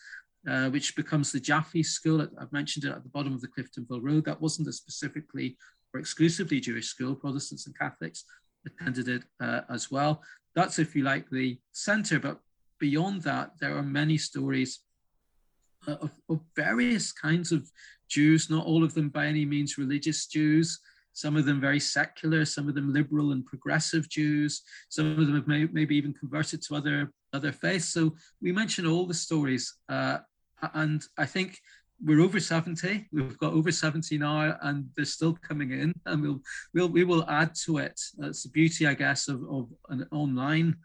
Uh, 0.49 0.71
which 0.71 0.95
becomes 0.95 1.31
the 1.31 1.39
Jaffe 1.39 1.83
School. 1.83 2.19
I've 2.19 2.51
mentioned 2.51 2.83
it 2.85 2.89
at 2.89 3.03
the 3.03 3.09
bottom 3.09 3.31
of 3.31 3.41
the 3.41 3.47
Cliftonville 3.47 4.01
Road. 4.01 4.25
That 4.25 4.41
wasn't 4.41 4.69
a 4.69 4.73
specifically 4.73 5.55
or 5.93 5.99
exclusively 5.99 6.59
Jewish 6.59 6.87
school, 6.87 7.15
Protestants 7.15 7.65
and 7.67 7.77
Catholics 7.77 8.25
attended 8.65 9.07
it 9.07 9.23
uh, 9.39 9.61
as 9.69 9.91
well. 9.91 10.21
That's, 10.55 10.79
if 10.79 10.95
you 10.95 11.03
like, 11.03 11.29
the 11.29 11.57
center. 11.71 12.19
But 12.19 12.39
beyond 12.79 13.23
that, 13.23 13.51
there 13.59 13.75
are 13.75 13.83
many 13.83 14.17
stories 14.17 14.79
uh, 15.87 15.95
of, 16.01 16.11
of, 16.29 16.41
various 16.55 17.11
kinds 17.11 17.51
of 17.51 17.69
Jews, 18.07 18.49
not 18.49 18.65
all 18.65 18.83
of 18.83 18.93
them 18.93 19.09
by 19.09 19.25
any 19.25 19.45
means 19.45 19.77
religious 19.77 20.27
Jews. 20.27 20.79
Some 21.13 21.35
of 21.35 21.45
them 21.45 21.59
very 21.59 21.79
secular, 21.79 22.45
some 22.45 22.69
of 22.69 22.75
them 22.75 22.93
liberal 22.93 23.31
and 23.31 23.45
progressive 23.45 24.09
Jews. 24.09 24.61
Some 24.89 25.11
of 25.11 25.17
them 25.17 25.35
have 25.35 25.47
may, 25.47 25.65
maybe 25.71 25.95
even 25.95 26.13
converted 26.13 26.61
to 26.63 26.75
other 26.75 27.11
other 27.33 27.51
faiths. 27.51 27.85
So 27.85 28.15
we 28.41 28.51
mention 28.51 28.85
all 28.85 29.05
the 29.05 29.13
stories, 29.13 29.73
uh, 29.89 30.19
and 30.73 31.03
I 31.17 31.25
think 31.25 31.59
we're 32.03 32.21
over 32.21 32.39
70 32.39 33.07
we've 33.11 33.37
got 33.37 33.53
over 33.53 33.71
70 33.71 34.17
now 34.17 34.57
and 34.61 34.89
they're 34.95 35.05
still 35.05 35.37
coming 35.47 35.71
in 35.71 35.93
and 36.05 36.21
we'll 36.21 36.41
we'll 36.73 36.89
we 36.89 37.03
will 37.03 37.29
add 37.29 37.53
to 37.65 37.77
it. 37.77 37.99
That's 38.17 38.43
the 38.43 38.49
beauty 38.49 38.87
i 38.87 38.93
guess 38.93 39.27
of, 39.27 39.43
of 39.49 39.69
an 39.89 40.07
online 40.11 40.77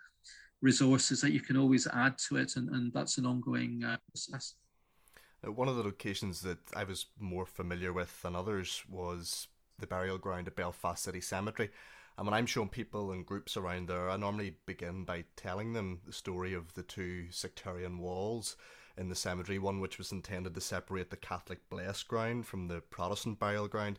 resources 0.60 1.20
that 1.20 1.32
you 1.32 1.40
can 1.40 1.56
always 1.56 1.86
add 1.86 2.18
to 2.28 2.36
it 2.36 2.56
and, 2.56 2.68
and 2.70 2.92
that's 2.92 3.18
an 3.18 3.26
ongoing 3.26 3.84
uh, 3.84 3.96
process. 4.10 4.54
Uh, 5.46 5.52
one 5.52 5.68
of 5.68 5.76
the 5.76 5.82
locations 5.82 6.40
that 6.42 6.58
i 6.74 6.84
was 6.84 7.06
more 7.18 7.46
familiar 7.46 7.92
with 7.92 8.22
than 8.22 8.36
others 8.36 8.82
was 8.88 9.48
the 9.78 9.86
burial 9.86 10.18
ground 10.18 10.46
at 10.46 10.56
belfast 10.56 11.04
city 11.04 11.20
cemetery. 11.20 11.70
And 12.18 12.26
when 12.26 12.34
i'm 12.34 12.46
showing 12.46 12.68
people 12.68 13.12
and 13.12 13.24
groups 13.24 13.56
around 13.56 13.88
there 13.88 14.10
i 14.10 14.16
normally 14.16 14.56
begin 14.66 15.04
by 15.04 15.24
telling 15.36 15.72
them 15.72 16.00
the 16.06 16.12
story 16.12 16.52
of 16.52 16.74
the 16.74 16.82
two 16.82 17.26
sectarian 17.30 17.98
walls 17.98 18.56
in 18.98 19.08
the 19.08 19.14
cemetery, 19.14 19.58
one 19.58 19.80
which 19.80 19.98
was 19.98 20.12
intended 20.12 20.54
to 20.54 20.60
separate 20.60 21.10
the 21.10 21.16
Catholic 21.16 21.68
blessed 21.68 22.08
ground 22.08 22.46
from 22.46 22.68
the 22.68 22.80
Protestant 22.80 23.38
burial 23.38 23.68
ground, 23.68 23.98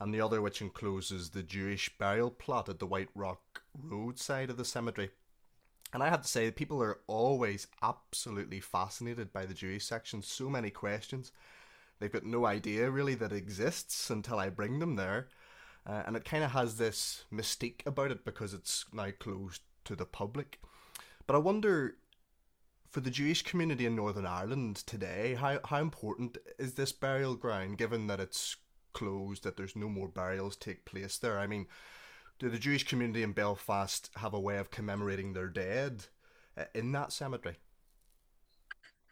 and 0.00 0.12
the 0.12 0.20
other 0.20 0.40
which 0.40 0.62
encloses 0.62 1.30
the 1.30 1.42
Jewish 1.42 1.90
burial 1.98 2.30
plot 2.30 2.68
at 2.68 2.78
the 2.78 2.86
White 2.86 3.10
Rock 3.14 3.62
Road 3.82 4.18
side 4.18 4.50
of 4.50 4.56
the 4.56 4.64
cemetery. 4.64 5.10
And 5.92 6.02
I 6.02 6.08
have 6.08 6.22
to 6.22 6.28
say, 6.28 6.50
people 6.50 6.82
are 6.82 7.00
always 7.06 7.66
absolutely 7.82 8.60
fascinated 8.60 9.32
by 9.32 9.46
the 9.46 9.54
Jewish 9.54 9.84
section. 9.84 10.22
So 10.22 10.50
many 10.50 10.70
questions. 10.70 11.32
They've 11.98 12.12
got 12.12 12.24
no 12.24 12.46
idea 12.46 12.90
really 12.90 13.14
that 13.16 13.32
it 13.32 13.36
exists 13.36 14.10
until 14.10 14.38
I 14.38 14.50
bring 14.50 14.78
them 14.78 14.96
there. 14.96 15.28
Uh, 15.86 16.02
and 16.06 16.16
it 16.16 16.24
kind 16.24 16.44
of 16.44 16.50
has 16.50 16.76
this 16.76 17.24
mystique 17.32 17.86
about 17.86 18.10
it 18.10 18.24
because 18.24 18.52
it's 18.52 18.84
now 18.92 19.08
closed 19.18 19.62
to 19.84 19.96
the 19.96 20.04
public. 20.04 20.60
But 21.26 21.34
I 21.34 21.38
wonder, 21.38 21.96
for 22.90 23.00
the 23.00 23.10
Jewish 23.10 23.42
community 23.42 23.86
in 23.86 23.96
Northern 23.96 24.26
Ireland 24.26 24.76
today, 24.76 25.36
how, 25.38 25.60
how 25.64 25.80
important 25.80 26.38
is 26.58 26.74
this 26.74 26.92
burial 26.92 27.34
ground 27.34 27.78
given 27.78 28.06
that 28.06 28.20
it's 28.20 28.56
closed, 28.92 29.44
that 29.44 29.56
there's 29.56 29.76
no 29.76 29.88
more 29.88 30.08
burials 30.08 30.56
take 30.56 30.84
place 30.84 31.18
there? 31.18 31.38
I 31.38 31.46
mean, 31.46 31.66
do 32.38 32.48
the 32.48 32.58
Jewish 32.58 32.84
community 32.84 33.22
in 33.22 33.32
Belfast 33.32 34.10
have 34.16 34.32
a 34.32 34.40
way 34.40 34.58
of 34.58 34.70
commemorating 34.70 35.32
their 35.32 35.48
dead 35.48 36.06
uh, 36.56 36.64
in 36.74 36.92
that 36.92 37.12
cemetery? 37.12 37.56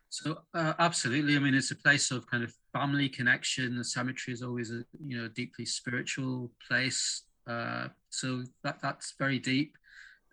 So 0.08 0.38
uh, 0.54 0.74
absolutely, 0.78 1.36
I 1.36 1.40
mean 1.40 1.54
it's 1.54 1.72
a 1.72 1.76
place 1.76 2.10
of 2.10 2.26
kind 2.30 2.44
of 2.44 2.54
family 2.72 3.08
connection. 3.08 3.76
The 3.76 3.84
cemetery 3.84 4.32
is 4.32 4.42
always 4.42 4.70
a 4.70 4.84
you 5.04 5.20
know 5.20 5.28
deeply 5.28 5.66
spiritual 5.66 6.52
place. 6.66 7.22
Uh, 7.46 7.88
so 8.08 8.44
that 8.62 8.80
that's 8.80 9.14
very 9.18 9.38
deep. 9.38 9.76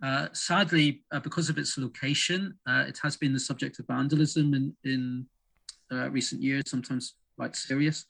Uh, 0.04 0.28
sadly, 0.34 1.04
uh, 1.14 1.20
because 1.20 1.50
of 1.50 1.58
its 1.58 1.78
location, 1.78 2.54
uh, 2.68 2.84
it 2.88 3.00
has 3.02 3.16
been 3.16 3.32
the 3.32 3.40
subject 3.40 3.80
of 3.80 3.88
vandalism 3.88 4.54
in 4.54 4.76
in 4.84 5.26
uh, 5.92 6.10
recent 6.10 6.42
years. 6.42 6.64
Sometimes 6.68 7.16
quite 7.38 7.56
serious 7.56 8.06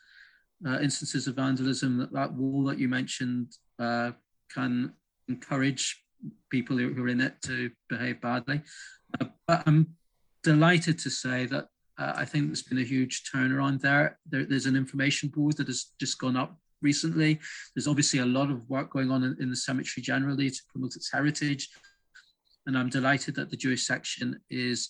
instances 0.81 1.27
of 1.27 1.35
vandalism. 1.35 1.97
That, 1.97 2.13
that 2.13 2.33
wall 2.33 2.63
that 2.65 2.79
you 2.79 2.87
mentioned 2.87 3.57
can 3.79 4.93
encourage 5.27 6.03
people 6.49 6.77
who 6.77 7.03
are 7.03 7.07
in 7.09 7.21
it 7.21 7.41
to 7.43 7.69
behave 7.89 8.21
badly. 8.21 8.61
but 9.19 9.63
I'm 9.67 9.95
delighted 10.41 10.97
to 10.99 11.09
say 11.09 11.45
that 11.47 11.67
uh, 11.97 12.13
I 12.15 12.25
think 12.25 12.47
there's 12.47 12.63
been 12.63 12.79
a 12.79 12.83
huge 12.83 13.23
turnaround 13.31 13.81
there. 13.81 14.17
there. 14.29 14.45
There's 14.45 14.65
an 14.65 14.75
information 14.75 15.29
board 15.29 15.57
that 15.57 15.67
has 15.67 15.91
just 15.99 16.17
gone 16.17 16.35
up 16.35 16.57
recently. 16.83 17.39
There's 17.73 17.87
obviously 17.87 18.19
a 18.19 18.25
lot 18.25 18.51
of 18.51 18.69
work 18.69 18.91
going 18.91 19.09
on 19.09 19.23
in, 19.23 19.35
in 19.39 19.49
the 19.49 19.55
cemetery 19.55 20.03
generally 20.03 20.49
to 20.49 20.61
promote 20.71 20.95
its 20.95 21.11
heritage. 21.11 21.69
And 22.65 22.77
I'm 22.77 22.89
delighted 22.89 23.35
that 23.35 23.49
the 23.49 23.57
Jewish 23.57 23.85
section 23.85 24.39
is 24.49 24.89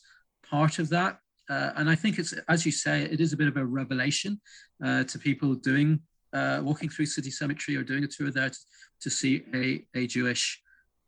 part 0.50 0.80
of 0.80 0.90
that. 0.90 1.20
Uh, 1.50 1.72
and 1.76 1.90
I 1.90 1.96
think 1.96 2.20
it's, 2.20 2.34
as 2.48 2.66
you 2.66 2.72
say, 2.72 3.04
it 3.04 3.20
is 3.20 3.34
a 3.34 3.38
bit 3.38 3.48
of 3.48 3.58
a 3.58 3.66
revelation 3.66 4.40
uh, 4.84 5.04
to 5.06 5.20
people 5.20 5.56
doing, 5.56 6.00
uh, 6.34 6.62
walking 6.64 6.90
through 6.90 7.08
City 7.08 7.32
Cemetery 7.32 7.78
or 7.78 7.84
doing 7.84 8.04
a 8.04 8.08
tour 8.08 8.32
there 8.32 8.50
to, 8.50 8.60
to 9.02 9.10
see 9.10 9.44
a, 9.54 9.86
a 9.96 10.08
Jewish 10.08 10.62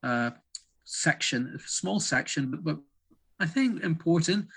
uh, 0.04 0.32
section, 0.84 1.54
a 1.56 1.60
small 1.67 2.00
section, 2.00 2.52
but, 2.52 2.63
but 2.63 2.80
I 3.39 3.45
think 3.45 3.84
important. 3.84 4.48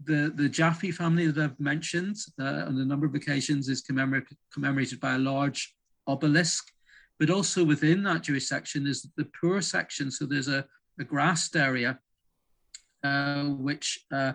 Uh, 0.00 0.04
the 0.04 0.32
the 0.34 0.48
Jaffe 0.48 0.90
family 0.90 1.26
that 1.26 1.42
I've 1.42 1.60
mentioned 1.60 2.16
uh, 2.40 2.64
on 2.66 2.78
a 2.78 2.84
number 2.84 3.06
of 3.06 3.14
occasions 3.14 3.68
is 3.68 3.80
commemorated 3.80 4.36
commemorated 4.52 5.00
by 5.00 5.14
a 5.14 5.18
large 5.18 5.74
obelisk, 6.06 6.70
but 7.18 7.30
also 7.30 7.64
within 7.64 8.02
that 8.02 8.22
Jewish 8.22 8.46
section 8.46 8.86
is 8.86 9.08
the 9.16 9.28
poor 9.40 9.62
section. 9.62 10.10
So 10.10 10.26
there's 10.26 10.48
a, 10.48 10.66
a 11.00 11.04
grassed 11.04 11.56
area, 11.56 11.98
uh, 13.02 13.44
which 13.44 14.04
uh, 14.12 14.32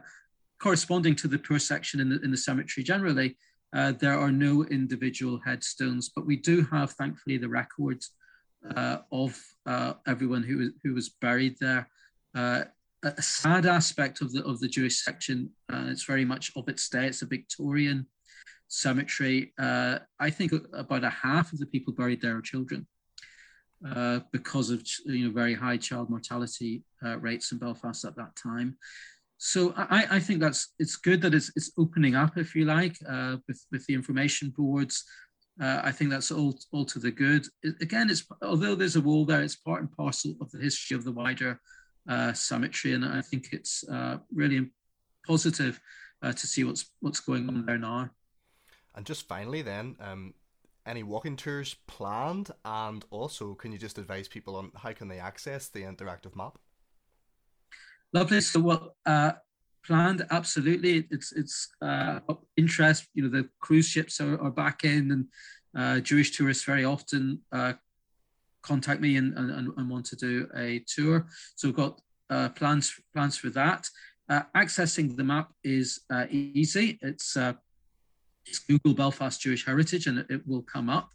corresponding 0.60 1.16
to 1.16 1.28
the 1.28 1.40
poor 1.40 1.60
section 1.60 2.00
in 2.00 2.10
the 2.10 2.22
in 2.22 2.32
the 2.32 2.38
cemetery 2.38 2.84
generally. 2.84 3.38
Uh, 3.72 3.92
there 3.92 4.18
are 4.18 4.32
no 4.32 4.66
individual 4.66 5.40
headstones, 5.46 6.10
but 6.10 6.26
we 6.26 6.36
do 6.36 6.64
have, 6.72 6.92
thankfully, 6.94 7.38
the 7.38 7.48
records 7.48 8.16
uh, 8.76 8.98
of 9.12 9.40
everyone 10.08 10.42
who 10.42 10.72
who 10.84 10.96
was 10.96 11.10
buried 11.10 11.56
there 11.60 11.88
a 13.04 13.22
sad 13.22 13.66
aspect 13.66 14.22
of 14.22 14.32
the 14.34 14.44
of 14.44 14.60
the 14.60 14.68
Jewish 14.68 15.04
section. 15.04 15.50
Uh, 15.72 15.86
it's 15.88 16.04
very 16.04 16.26
much 16.26 16.52
of 16.56 16.68
its 16.68 16.90
day. 16.90 17.08
It's 17.08 17.22
a 17.22 17.26
Victorian 17.26 18.08
cemetery. 18.68 19.54
Uh, 19.58 20.00
I 20.20 20.30
think 20.30 20.54
about 20.74 21.04
a 21.04 21.10
half 21.10 21.54
of 21.54 21.60
the 21.60 21.66
people 21.66 21.94
buried 21.94 22.22
there 22.22 22.38
are 22.38 22.42
children 22.42 22.88
uh, 23.88 24.20
because 24.32 24.70
of 24.70 24.84
you 25.06 25.28
know 25.28 25.34
very 25.34 25.54
high 25.54 25.78
child 25.78 26.10
mortality 26.10 26.84
uh, 27.06 27.18
rates 27.20 27.52
in 27.52 27.58
Belfast 27.58 28.06
at 28.06 28.16
that 28.16 28.36
time. 28.36 28.78
So 29.38 29.74
I, 29.78 30.06
I, 30.12 30.20
think 30.20 30.42
that's 30.42 30.74
it's 30.80 30.98
good 30.98 31.22
that 31.22 31.34
it's 31.34 31.50
it's 31.56 31.72
opening 31.78 32.14
up, 32.16 32.38
if 32.38 32.56
you 32.56 32.66
like, 32.66 32.98
uh, 33.08 33.38
with 33.48 33.66
with 33.72 33.86
the 33.86 33.94
information 33.94 34.54
boards. 34.56 35.06
Uh, 35.62 35.82
I 35.84 35.92
think 35.92 36.10
that's 36.10 36.32
all 36.32 36.58
all 36.74 36.86
to 36.86 37.00
the 37.00 37.12
good. 37.12 37.46
It, 37.64 37.76
again, 37.82 38.10
it's 38.10 38.26
although 38.42 38.76
there's 38.76 38.98
a 38.98 39.02
wall 39.02 39.26
there, 39.26 39.42
it's 39.42 39.56
part 39.56 39.82
and 39.82 39.92
parcel 39.92 40.36
of 40.42 40.52
the 40.52 40.60
history 40.60 40.96
of 40.96 41.06
the 41.06 41.14
wider 41.14 41.60
uh, 42.10 42.34
cemetery, 42.34 42.94
and 42.94 43.06
I 43.06 43.22
think 43.22 43.50
it's 43.54 43.88
uh, 43.88 44.18
really 44.34 44.72
positive 45.26 45.80
uh, 46.22 46.34
to 46.34 46.48
see 46.48 46.64
what's 46.64 46.92
what's 47.00 47.20
going 47.20 47.48
on 47.48 47.66
there 47.66 47.78
now. 47.78 48.10
And 48.96 49.06
just 49.06 49.28
finally, 49.28 49.62
then, 49.62 49.96
um, 50.00 50.34
any 50.86 51.04
walking 51.04 51.38
tours 51.38 51.76
planned, 51.88 52.52
and 52.66 53.06
also 53.12 53.54
can 53.54 53.72
you 53.72 53.78
just 53.78 53.98
advise 53.98 54.28
people 54.28 54.56
on 54.56 54.72
how 54.76 54.92
can 54.94 55.08
they 55.08 55.20
access 55.20 55.70
the 55.70 55.84
interactive 55.84 56.36
map? 56.36 56.58
Lovely. 58.12 58.42
So, 58.42 58.60
well, 58.60 58.96
uh, 59.06 59.34
planned 59.86 60.26
absolutely. 60.32 61.08
It's 61.12 61.32
it's 61.32 61.70
uh, 61.82 62.20
interest. 62.58 63.08
You 63.14 63.24
know, 63.24 63.30
the 63.30 63.50
cruise 63.60 63.88
ships 63.88 64.20
are, 64.20 64.42
are 64.42 64.52
back 64.52 64.84
in, 64.84 65.12
and 65.12 65.26
uh, 65.78 66.00
Jewish 66.00 66.36
tourists 66.36 66.64
very 66.64 66.86
often 66.86 67.42
uh, 67.52 67.74
contact 68.62 69.02
me 69.02 69.18
and, 69.18 69.34
and, 69.38 69.72
and 69.76 69.90
want 69.90 70.06
to 70.08 70.16
do 70.16 70.48
a 70.56 70.84
tour. 70.88 71.28
So 71.56 71.68
we've 71.68 71.76
got 71.76 72.02
uh, 72.30 72.50
plans 72.50 72.94
plans 73.14 73.38
for 73.38 73.50
that. 73.52 73.88
Uh, 74.30 74.44
accessing 74.56 75.16
the 75.16 75.24
map 75.24 75.52
is 75.64 76.02
uh, 76.12 76.26
easy. 76.30 77.00
It's, 77.02 77.36
uh, 77.36 77.54
it's, 78.46 78.60
Google 78.60 78.94
Belfast 78.94 79.42
Jewish 79.42 79.66
Heritage 79.66 80.06
and 80.06 80.20
it, 80.30 80.48
will 80.48 80.62
come 80.62 80.90
up. 80.90 81.10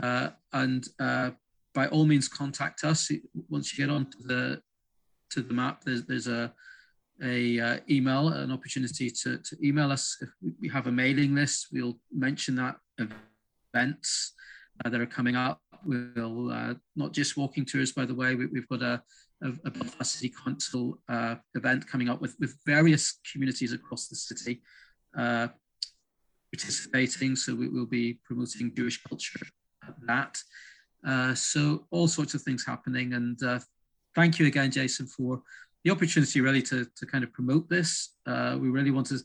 Uh, 0.00 0.30
and 0.52 0.86
uh, 1.00 1.30
by 1.74 1.88
all 1.88 2.06
means, 2.06 2.28
contact 2.28 2.84
us 2.84 3.10
once 3.48 3.76
you 3.76 3.84
get 3.84 3.92
onto 3.92 4.18
the 4.22 4.62
to 5.30 5.42
the 5.42 5.54
map. 5.54 5.82
There's, 5.84 6.04
there's 6.04 6.28
a 6.28 6.52
a 7.22 7.80
email, 7.88 8.28
an 8.28 8.50
opportunity 8.50 9.10
to, 9.10 9.38
to 9.38 9.56
email 9.66 9.92
us. 9.92 10.16
If 10.20 10.28
we 10.60 10.68
have 10.68 10.86
a 10.86 10.92
mailing 10.92 11.34
list, 11.34 11.68
we'll 11.72 11.98
mention 12.12 12.56
that 12.56 12.76
events 13.74 14.32
that 14.84 14.94
are 14.94 15.06
coming 15.06 15.36
up 15.36 15.60
We'll 15.84 16.50
uh, 16.50 16.74
not 16.96 17.12
just 17.12 17.36
walking 17.36 17.64
tours, 17.64 17.92
by 17.92 18.04
the 18.04 18.14
way. 18.14 18.34
We, 18.34 18.44
have 18.54 18.68
got 18.68 18.82
a, 18.82 19.02
a, 19.42 19.48
a, 19.64 19.70
Belfast 19.70 20.14
City 20.14 20.32
Council 20.44 20.98
uh, 21.08 21.36
event 21.54 21.86
coming 21.86 22.08
up 22.08 22.20
with, 22.20 22.36
with 22.38 22.56
various 22.64 23.18
communities 23.30 23.72
across 23.72 24.08
the 24.08 24.16
city 24.16 24.62
uh, 25.16 25.48
participating. 26.52 27.36
So 27.36 27.54
we 27.54 27.68
will 27.68 27.86
be 27.86 28.20
promoting 28.24 28.74
Jewish 28.74 29.02
culture 29.02 29.40
at 29.86 29.94
that. 30.06 30.38
Uh, 31.06 31.34
so 31.34 31.86
all 31.90 32.06
sorts 32.06 32.34
of 32.34 32.42
things 32.42 32.64
happening. 32.64 33.14
And 33.14 33.42
uh, 33.42 33.58
thank 34.14 34.38
you 34.38 34.46
again, 34.46 34.70
Jason, 34.70 35.06
for 35.06 35.42
the 35.84 35.90
opportunity 35.90 36.40
really 36.40 36.62
to, 36.62 36.86
to 36.96 37.06
kind 37.06 37.24
of 37.24 37.32
promote 37.32 37.68
this. 37.68 38.14
Uh, 38.26 38.56
we 38.60 38.68
really 38.68 38.92
want 38.92 39.08
to 39.08 39.18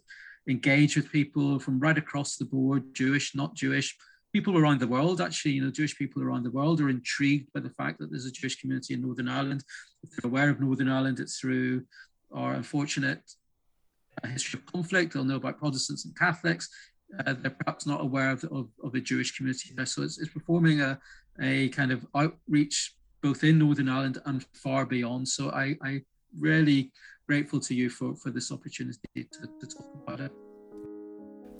engage 0.49 0.95
with 0.95 1.12
people 1.12 1.60
from 1.60 1.79
right 1.79 1.97
across 1.97 2.38
the 2.38 2.45
board, 2.45 2.95
Jewish, 2.95 3.36
not 3.36 3.53
Jewish, 3.53 3.95
people 4.33 4.57
around 4.57 4.79
the 4.79 4.87
world, 4.87 5.21
actually, 5.21 5.51
you 5.51 5.63
know, 5.63 5.71
Jewish 5.71 5.97
people 5.97 6.21
around 6.21 6.43
the 6.43 6.51
world 6.51 6.81
are 6.81 6.89
intrigued 6.89 7.51
by 7.53 7.59
the 7.59 7.69
fact 7.69 7.99
that 7.99 8.11
there's 8.11 8.25
a 8.25 8.31
Jewish 8.31 8.59
community 8.59 8.93
in 8.93 9.01
Northern 9.01 9.29
Ireland. 9.29 9.63
If 10.03 10.11
they're 10.11 10.29
aware 10.29 10.49
of 10.49 10.59
Northern 10.59 10.89
Ireland, 10.89 11.19
it's 11.19 11.39
through 11.39 11.83
our 12.31 12.53
unfortunate 12.53 13.21
uh, 14.23 14.27
history 14.27 14.59
of 14.59 14.65
conflict. 14.71 15.13
They'll 15.13 15.23
know 15.23 15.37
about 15.37 15.59
Protestants 15.59 16.05
and 16.05 16.15
Catholics. 16.15 16.69
Uh, 17.25 17.35
they're 17.39 17.51
perhaps 17.51 17.85
not 17.85 18.01
aware 18.01 18.31
of, 18.31 18.43
of, 18.45 18.67
of, 18.83 18.93
a 18.95 18.99
Jewish 18.99 19.37
community 19.37 19.71
there. 19.73 19.85
So 19.85 20.01
it's, 20.01 20.19
it's 20.19 20.33
performing 20.33 20.81
a, 20.81 20.99
a 21.41 21.69
kind 21.69 21.91
of 21.91 22.05
outreach 22.13 22.95
both 23.21 23.43
in 23.43 23.59
Northern 23.59 23.89
Ireland 23.89 24.19
and 24.25 24.45
far 24.53 24.85
beyond. 24.85 25.27
So 25.27 25.49
I, 25.51 25.77
I 25.81 26.01
really 26.37 26.91
grateful 27.27 27.59
to 27.61 27.73
you 27.73 27.89
for, 27.89 28.15
for 28.15 28.29
this 28.29 28.51
opportunity 28.51 28.99
to, 29.15 29.47
to 29.59 29.67
talk 29.67 29.87
about 30.05 30.19
it. 30.19 30.31